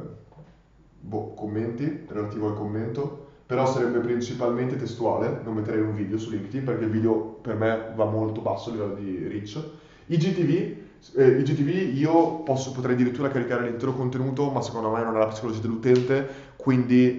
boh, 1.01 1.35
commenti, 1.35 2.05
relativo 2.09 2.49
al 2.49 2.55
commento, 2.55 3.27
però 3.47 3.67
sarebbe 3.67 3.99
principalmente 3.99 4.77
testuale, 4.77 5.41
non 5.45 5.55
metterei 5.55 5.81
un 5.81 5.95
video 5.95 6.17
su 6.17 6.31
LinkedIn 6.31 6.65
perché 6.65 6.85
il 6.85 6.91
video 6.91 7.15
per 7.15 7.57
me 7.57 7.93
va 7.95 8.05
molto 8.05 8.41
basso 8.41 8.71
a 8.71 8.73
livello 8.73 8.95
di 8.95 9.29
reach. 9.29 9.63
IGTV, 10.07 10.82
eh, 11.15 11.41
IGTV 11.41 11.97
io 11.97 12.43
posso, 12.43 12.73
potrei 12.73 12.95
addirittura 12.95 13.29
caricare 13.29 13.65
l'intero 13.65 13.93
contenuto, 13.93 14.51
ma 14.51 14.63
secondo 14.63 14.91
me 14.91 15.03
non 15.03 15.17
è 15.17 15.19
la 15.19 15.27
psicologia 15.27 15.61
dell'utente, 15.61 16.29
quindi 16.57 17.19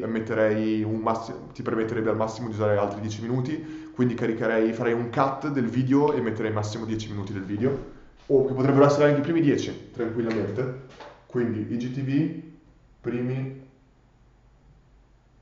massimo, 1.02 1.50
ti 1.54 1.62
permetterebbe 1.62 2.10
al 2.10 2.16
massimo 2.16 2.48
di 2.48 2.54
usare 2.54 2.78
altri 2.78 3.02
10 3.02 3.22
minuti, 3.22 3.92
quindi 3.94 4.16
farei 4.74 4.94
un 4.94 5.10
cut 5.10 5.50
del 5.50 5.68
video 5.68 6.14
e 6.14 6.22
metterei 6.22 6.52
massimo 6.52 6.86
10 6.86 7.10
minuti 7.10 7.34
del 7.34 7.44
video, 7.44 7.92
o 8.28 8.46
che 8.46 8.54
potrebbero 8.54 8.86
essere 8.86 9.06
anche 9.06 9.20
i 9.20 9.24
primi 9.24 9.42
10, 9.42 9.90
tranquillamente. 9.92 10.82
Quindi 11.26 11.74
IGTV, 11.74 12.42
primi 13.02 13.62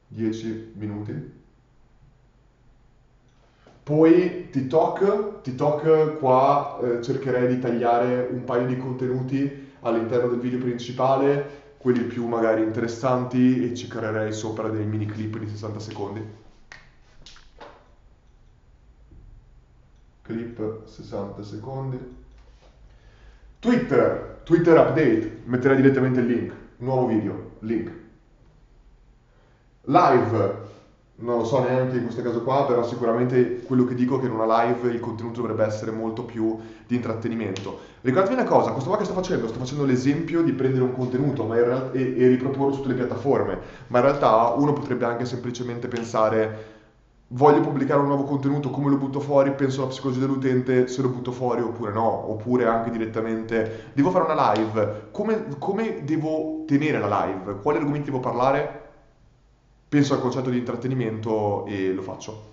10 0.07 0.71
minuti. 0.75 1.40
Poi 3.83 4.49
TikTok, 4.51 5.41
TikTok 5.41 6.17
qua 6.19 6.79
eh, 6.81 7.01
cercherei 7.01 7.47
di 7.47 7.59
tagliare 7.59 8.27
un 8.31 8.43
paio 8.43 8.67
di 8.67 8.77
contenuti 8.77 9.69
all'interno 9.81 10.29
del 10.29 10.39
video 10.39 10.59
principale 10.59 11.59
quelli 11.81 12.03
più 12.03 12.27
magari 12.27 12.61
interessanti 12.61 13.71
e 13.71 13.75
ci 13.75 13.87
creerei 13.87 14.31
sopra 14.33 14.69
dei 14.69 14.85
mini 14.85 15.07
clip 15.07 15.39
di 15.39 15.49
60 15.49 15.79
secondi. 15.79 16.23
Clip 20.21 20.85
60 20.85 21.41
secondi. 21.41 22.19
Twitter, 23.57 24.41
Twitter 24.43 24.77
update, 24.77 25.41
metterei 25.45 25.77
direttamente 25.77 26.19
il 26.19 26.27
link, 26.27 26.53
nuovo 26.77 27.07
video, 27.07 27.51
link. 27.59 27.91
Live, 29.85 30.60
non 31.21 31.39
lo 31.39 31.45
so 31.45 31.61
neanche 31.61 31.97
in 31.97 32.03
questo 32.03 32.21
caso 32.21 32.41
qua, 32.41 32.65
però 32.65 32.83
sicuramente 32.83 33.61
quello 33.63 33.85
che 33.85 33.95
dico 33.95 34.17
è 34.17 34.19
che 34.19 34.25
in 34.25 34.33
una 34.33 34.63
live 34.63 34.89
il 34.89 34.99
contenuto 34.99 35.41
dovrebbe 35.41 35.63
essere 35.63 35.91
molto 35.91 36.23
più 36.23 36.59
di 36.85 36.95
intrattenimento. 36.95 37.79
Ricordatevi 38.01 38.41
una 38.41 38.49
cosa, 38.49 38.71
questo 38.71 38.89
qua 38.89 38.97
che 38.97 39.05
sto 39.05 39.13
facendo, 39.13 39.47
sto 39.47 39.59
facendo 39.59 39.85
l'esempio 39.85 40.41
di 40.41 40.51
prendere 40.53 40.83
un 40.83 40.93
contenuto 40.93 41.47
realtà, 41.51 41.97
e, 41.97 42.15
e 42.17 42.27
riproporlo 42.27 42.73
su 42.73 42.81
tutte 42.81 42.93
le 42.93 42.99
piattaforme, 42.99 43.59
ma 43.87 43.99
in 43.99 44.05
realtà 44.05 44.53
uno 44.57 44.73
potrebbe 44.73 45.05
anche 45.05 45.25
semplicemente 45.25 45.87
pensare 45.87 46.79
voglio 47.33 47.61
pubblicare 47.61 47.99
un 47.99 48.07
nuovo 48.07 48.23
contenuto, 48.23 48.69
come 48.71 48.89
lo 48.89 48.97
butto 48.97 49.19
fuori, 49.19 49.51
penso 49.51 49.81
alla 49.81 49.89
psicologia 49.89 50.21
dell'utente, 50.21 50.87
se 50.87 51.01
lo 51.01 51.09
butto 51.09 51.31
fuori 51.31 51.61
oppure 51.61 51.91
no, 51.91 52.29
oppure 52.29 52.65
anche 52.65 52.89
direttamente 52.89 53.91
devo 53.93 54.09
fare 54.09 54.25
una 54.25 54.53
live, 54.53 55.09
come, 55.11 55.45
come 55.57 56.03
devo 56.03 56.63
tenere 56.65 56.99
la 56.99 57.25
live, 57.25 57.59
quali 57.61 57.77
argomenti 57.77 58.09
devo 58.09 58.19
parlare, 58.19 58.80
penso 59.91 60.13
al 60.13 60.21
concetto 60.21 60.49
di 60.49 60.57
intrattenimento 60.57 61.65
e 61.65 61.91
lo 61.91 62.01
faccio. 62.01 62.49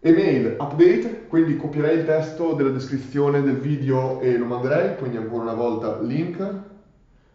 Email 0.00 0.56
update, 0.58 1.26
quindi 1.28 1.58
copierei 1.58 1.98
il 1.98 2.06
testo 2.06 2.54
della 2.54 2.70
descrizione 2.70 3.42
del 3.42 3.58
video 3.58 4.20
e 4.20 4.38
lo 4.38 4.46
manderei, 4.46 4.96
quindi 4.96 5.18
ancora 5.18 5.42
una 5.42 5.52
volta 5.52 6.00
link. 6.00 6.54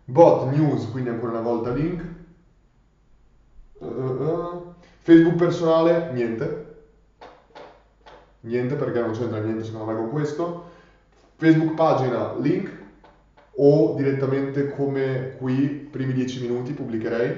Bot 0.06 0.52
news, 0.52 0.90
quindi 0.90 1.12
ancora 1.12 1.34
una 1.34 1.42
volta 1.42 1.72
link. 1.72 2.04
Uh, 3.78 3.86
uh. 3.86 4.74
Facebook 4.98 5.36
personale, 5.36 6.12
niente. 6.14 6.76
Niente 8.40 8.74
perché 8.74 9.00
non 9.00 9.12
c'entra 9.12 9.40
niente 9.42 9.64
secondo 9.64 9.92
me 9.92 9.96
con 9.96 10.10
questo. 10.10 10.72
Facebook 11.36 11.76
pagina, 11.76 12.34
link 12.40 12.79
o 13.62 13.96
direttamente 13.96 14.70
come 14.70 15.36
qui, 15.38 15.88
primi 15.92 16.14
10 16.14 16.42
minuti 16.42 16.74
pubblicherei, 16.74 17.36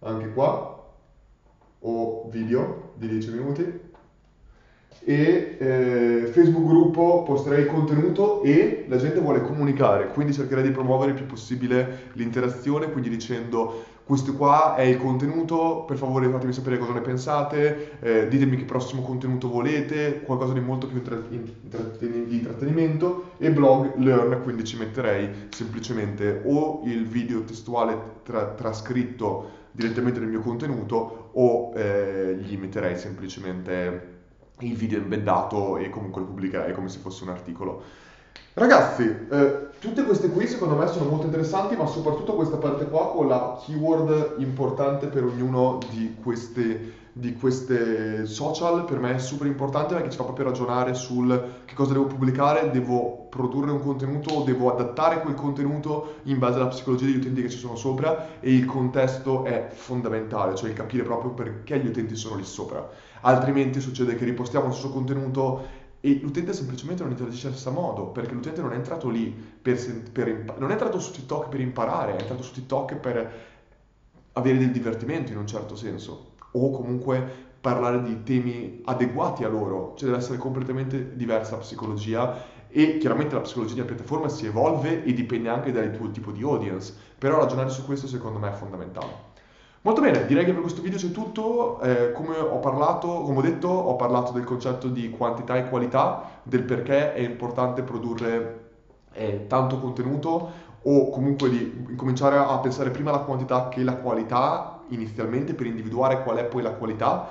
anche 0.00 0.32
qua, 0.32 0.92
o 1.80 2.28
video 2.30 2.92
di 2.96 3.08
10 3.08 3.30
minuti, 3.30 3.80
e 5.04 5.56
eh, 5.58 6.30
Facebook 6.32 6.66
gruppo 6.66 7.22
posterei 7.24 7.66
contenuto 7.66 8.42
e 8.42 8.86
la 8.88 8.96
gente 8.96 9.20
vuole 9.20 9.42
comunicare, 9.42 10.08
quindi 10.08 10.32
cercherei 10.32 10.64
di 10.64 10.70
promuovere 10.70 11.12
il 11.12 11.16
più 11.16 11.26
possibile 11.26 12.10
l'interazione, 12.12 12.90
quindi 12.90 13.08
dicendo 13.08 13.84
questo 14.12 14.34
qua 14.34 14.74
è 14.74 14.82
il 14.82 14.98
contenuto, 14.98 15.84
per 15.86 15.96
favore 15.96 16.28
fatemi 16.28 16.52
sapere 16.52 16.76
cosa 16.76 16.92
ne 16.92 17.00
pensate, 17.00 17.98
eh, 18.00 18.28
ditemi 18.28 18.58
che 18.58 18.64
prossimo 18.64 19.00
contenuto 19.00 19.48
volete, 19.48 20.20
qualcosa 20.20 20.52
di 20.52 20.60
molto 20.60 20.86
più 20.86 21.00
di 21.00 22.36
intrattenimento 22.36 23.30
e 23.38 23.50
blog 23.50 23.96
learn, 23.96 24.42
quindi 24.42 24.64
ci 24.64 24.76
metterei 24.76 25.46
semplicemente 25.48 26.42
o 26.44 26.82
il 26.84 27.06
video 27.06 27.42
testuale 27.44 27.98
tra- 28.22 28.48
trascritto 28.48 29.48
direttamente 29.70 30.20
nel 30.20 30.28
mio 30.28 30.40
contenuto 30.40 31.30
o 31.32 31.72
eh, 31.74 32.36
gli 32.38 32.58
metterei 32.58 32.98
semplicemente 32.98 34.10
il 34.58 34.76
video 34.76 34.98
embeddato 34.98 35.78
e 35.78 35.88
comunque 35.88 36.20
lo 36.20 36.26
pubblicherei 36.26 36.74
come 36.74 36.90
se 36.90 36.98
fosse 36.98 37.22
un 37.24 37.30
articolo. 37.30 37.82
Ragazzi, 38.54 39.02
eh, 39.30 39.70
tutte 39.78 40.04
queste 40.04 40.28
qui 40.28 40.46
secondo 40.46 40.76
me 40.76 40.86
sono 40.86 41.08
molto 41.08 41.24
interessanti, 41.24 41.74
ma 41.74 41.86
soprattutto 41.86 42.34
questa 42.34 42.56
parte 42.56 42.84
qua 42.86 43.10
con 43.10 43.26
la 43.26 43.58
keyword 43.64 44.34
importante 44.38 45.06
per 45.06 45.24
ognuno 45.24 45.78
di 45.90 46.16
queste, 46.22 46.92
di 47.12 47.34
queste 47.34 48.26
social 48.26 48.84
per 48.84 49.00
me 49.00 49.14
è 49.14 49.18
super 49.18 49.46
importante 49.46 49.94
perché 49.94 50.10
ci 50.10 50.18
fa 50.18 50.24
proprio 50.24 50.46
ragionare 50.46 50.92
sul 50.92 51.62
che 51.64 51.74
cosa 51.74 51.94
devo 51.94 52.04
pubblicare, 52.04 52.70
devo 52.70 53.26
produrre 53.30 53.70
un 53.70 53.80
contenuto, 53.80 54.42
devo 54.44 54.70
adattare 54.70 55.22
quel 55.22 55.34
contenuto 55.34 56.16
in 56.24 56.38
base 56.38 56.58
alla 56.58 56.68
psicologia 56.68 57.06
degli 57.06 57.16
utenti 57.16 57.40
che 57.40 57.48
ci 57.48 57.58
sono 57.58 57.74
sopra 57.74 58.38
e 58.38 58.52
il 58.52 58.66
contesto 58.66 59.44
è 59.44 59.70
fondamentale, 59.72 60.54
cioè 60.54 60.74
capire 60.74 61.04
proprio 61.04 61.30
perché 61.30 61.78
gli 61.78 61.86
utenti 61.86 62.16
sono 62.16 62.36
lì 62.36 62.44
sopra. 62.44 62.86
Altrimenti 63.22 63.80
succede 63.80 64.14
che 64.16 64.24
ripostiamo 64.26 64.66
il 64.66 64.72
suo 64.74 64.90
contenuto 64.90 65.80
e 66.04 66.18
l'utente 66.20 66.52
semplicemente 66.52 67.04
non 67.04 67.12
interagisce 67.12 67.46
allo 67.46 67.54
stesso 67.54 67.70
modo, 67.70 68.06
perché 68.08 68.34
l'utente 68.34 68.60
non 68.60 68.72
è 68.72 68.74
entrato 68.74 69.08
lì 69.08 69.32
per, 69.62 69.78
per 70.10 70.56
non 70.58 70.70
è 70.70 70.72
entrato 70.72 70.98
su 70.98 71.12
TikTok 71.12 71.48
per 71.48 71.60
imparare, 71.60 72.16
è 72.16 72.20
entrato 72.20 72.42
su 72.42 72.52
TikTok 72.52 72.96
per 72.96 73.32
avere 74.32 74.58
del 74.58 74.72
divertimento 74.72 75.30
in 75.30 75.38
un 75.38 75.46
certo 75.46 75.76
senso, 75.76 76.32
o 76.50 76.70
comunque 76.70 77.50
parlare 77.60 78.02
di 78.02 78.24
temi 78.24 78.82
adeguati 78.84 79.44
a 79.44 79.48
loro, 79.48 79.94
cioè 79.96 80.08
deve 80.08 80.20
essere 80.20 80.38
completamente 80.38 81.14
diversa 81.14 81.52
la 81.52 81.58
psicologia 81.58 82.36
e 82.68 82.98
chiaramente 82.98 83.36
la 83.36 83.42
psicologia 83.42 83.74
di 83.74 83.82
piattaforma 83.82 84.28
si 84.28 84.46
evolve 84.46 85.04
e 85.04 85.12
dipende 85.12 85.50
anche 85.50 85.70
dal 85.70 85.92
tuo 85.92 86.10
tipo 86.10 86.32
di 86.32 86.42
audience, 86.42 86.92
però 87.16 87.38
ragionare 87.38 87.70
su 87.70 87.84
questo 87.84 88.08
secondo 88.08 88.40
me 88.40 88.48
è 88.50 88.54
fondamentale. 88.54 89.31
Molto 89.84 90.00
bene, 90.00 90.26
direi 90.26 90.44
che 90.44 90.52
per 90.52 90.60
questo 90.60 90.80
video 90.80 90.96
c'è 90.96 91.10
tutto, 91.10 91.80
eh, 91.80 92.12
come 92.12 92.38
ho 92.38 92.60
parlato, 92.60 93.22
come 93.22 93.38
ho 93.38 93.42
detto, 93.42 93.66
ho 93.66 93.96
parlato 93.96 94.30
del 94.30 94.44
concetto 94.44 94.86
di 94.86 95.10
quantità 95.10 95.56
e 95.56 95.68
qualità, 95.68 96.38
del 96.44 96.62
perché 96.62 97.12
è 97.14 97.18
importante 97.18 97.82
produrre 97.82 98.70
eh, 99.12 99.46
tanto 99.48 99.80
contenuto 99.80 100.50
o 100.84 101.10
comunque 101.10 101.50
di 101.50 101.94
cominciare 101.96 102.36
a 102.36 102.56
pensare 102.60 102.90
prima 102.90 103.10
alla 103.10 103.24
quantità 103.24 103.68
che 103.68 103.82
la 103.82 103.96
qualità 103.96 104.82
inizialmente 104.90 105.54
per 105.54 105.66
individuare 105.66 106.22
qual 106.22 106.36
è 106.36 106.44
poi 106.44 106.62
la 106.62 106.72
qualità 106.72 107.28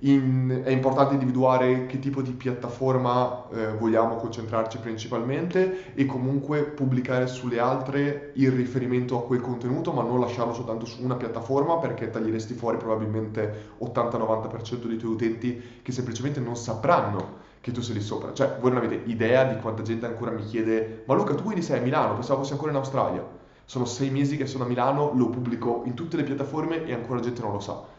in, 0.00 0.62
è 0.64 0.70
importante 0.70 1.14
individuare 1.14 1.86
che 1.86 1.98
tipo 1.98 2.22
di 2.22 2.30
piattaforma 2.30 3.48
eh, 3.50 3.72
vogliamo 3.72 4.16
concentrarci 4.16 4.78
principalmente 4.78 5.94
e 5.94 6.06
comunque 6.06 6.62
pubblicare 6.62 7.26
sulle 7.26 7.58
altre 7.58 8.30
il 8.34 8.52
riferimento 8.52 9.16
a 9.16 9.24
quel 9.24 9.40
contenuto, 9.40 9.92
ma 9.92 10.02
non 10.02 10.20
lasciarlo 10.20 10.52
soltanto 10.52 10.86
su 10.86 11.02
una 11.02 11.16
piattaforma 11.16 11.78
perché 11.78 12.10
taglieresti 12.10 12.54
fuori 12.54 12.76
probabilmente 12.76 13.72
80-90% 13.80 14.86
dei 14.86 14.98
tuoi 14.98 15.12
utenti 15.12 15.62
che 15.82 15.90
semplicemente 15.90 16.38
non 16.38 16.56
sapranno 16.56 17.46
che 17.60 17.72
tu 17.72 17.80
sei 17.80 17.94
lì 17.94 18.00
sopra. 18.00 18.32
Cioè, 18.32 18.58
voi 18.60 18.70
non 18.70 18.84
avete 18.84 19.10
idea 19.10 19.44
di 19.44 19.60
quanta 19.60 19.82
gente 19.82 20.06
ancora 20.06 20.30
mi 20.30 20.44
chiede: 20.44 21.02
Ma 21.06 21.14
Luca, 21.14 21.34
tu 21.34 21.42
quindi 21.42 21.62
sei 21.62 21.80
a 21.80 21.82
Milano? 21.82 22.14
Pensavo 22.14 22.40
fossi 22.40 22.52
ancora 22.52 22.70
in 22.70 22.76
Australia. 22.76 23.26
Sono 23.64 23.84
sei 23.84 24.10
mesi 24.10 24.36
che 24.36 24.46
sono 24.46 24.64
a 24.64 24.66
Milano, 24.66 25.12
lo 25.14 25.28
pubblico 25.28 25.82
in 25.86 25.94
tutte 25.94 26.16
le 26.16 26.22
piattaforme 26.22 26.84
e 26.86 26.94
ancora 26.94 27.20
gente 27.20 27.42
non 27.42 27.52
lo 27.52 27.60
sa 27.60 27.96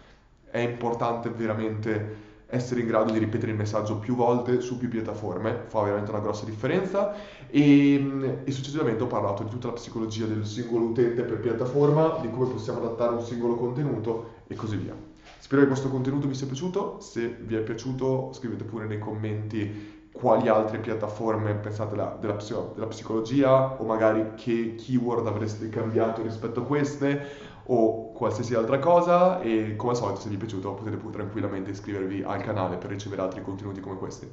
è 0.52 0.60
importante 0.60 1.30
veramente 1.30 2.28
essere 2.52 2.82
in 2.82 2.88
grado 2.88 3.12
di 3.12 3.20
ripetere 3.20 3.52
il 3.52 3.58
messaggio 3.58 3.98
più 3.98 4.16
volte 4.16 4.60
su 4.60 4.78
più 4.78 4.90
piattaforme, 4.90 5.66
fa 5.68 5.82
veramente 5.82 6.10
una 6.10 6.20
grossa 6.20 6.46
differenza. 6.46 7.14
E, 7.48 8.42
e, 8.44 8.52
successivamente 8.52 9.04
ho 9.04 9.08
parlato 9.08 9.44
di 9.44 9.50
tutta 9.50 9.68
la 9.68 9.74
psicologia 9.74 10.26
del 10.26 10.46
singolo 10.46 10.86
utente 10.86 11.24
per 11.24 11.40
piattaforma, 11.40 12.18
di 12.22 12.30
come 12.30 12.48
possiamo 12.48 12.80
adattare 12.80 13.14
un 13.14 13.22
singolo 13.22 13.56
contenuto 13.56 14.38
e 14.48 14.56
così 14.56 14.78
via. 14.78 14.96
Spero 15.38 15.62
che 15.62 15.68
questo 15.68 15.90
contenuto 15.90 16.28
vi 16.28 16.34
sia 16.34 16.48
piaciuto, 16.48 17.00
se 17.00 17.38
vi 17.40 17.56
è 17.56 17.60
piaciuto 17.60 18.32
scrivete 18.34 18.64
pure 18.64 18.86
nei 18.86 19.00
commenti 19.00 19.98
quali 20.12 20.48
altre 20.48 20.80
piattaforme 20.80 21.54
pensate 21.56 21.92
della, 21.92 22.18
della, 22.20 22.38
della 22.74 22.88
psicologia 22.88 23.80
o 23.80 23.86
magari 23.86 24.34
che 24.36 24.76
keyword 24.76 25.26
avreste 25.28 25.70
cambiato 25.70 26.22
rispetto 26.24 26.62
a 26.62 26.64
queste 26.64 27.49
o 27.72 28.12
qualsiasi 28.14 28.56
altra 28.56 28.80
cosa 28.80 29.42
e 29.42 29.76
come 29.76 29.92
al 29.92 29.98
solito 29.98 30.22
se 30.22 30.30
vi 30.30 30.36
è 30.36 30.38
piaciuto 30.38 30.74
potete 30.74 31.00
tranquillamente 31.12 31.72
iscrivervi 31.72 32.24
al 32.24 32.42
canale 32.42 32.78
per 32.78 32.90
ricevere 32.90 33.22
altri 33.22 33.42
contenuti 33.42 33.80
come 33.80 33.98
questi. 33.98 34.30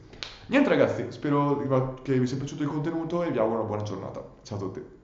Niente 0.47 0.69
ragazzi, 0.69 1.07
spero 1.11 1.57
che 2.03 2.19
vi 2.19 2.27
sia 2.27 2.37
piaciuto 2.37 2.63
il 2.63 2.69
contenuto 2.69 3.23
e 3.23 3.31
vi 3.31 3.39
auguro 3.39 3.61
una 3.61 3.69
buona 3.69 3.83
giornata. 3.83 4.25
Ciao 4.43 4.57
a 4.57 4.61
tutti. 4.61 4.96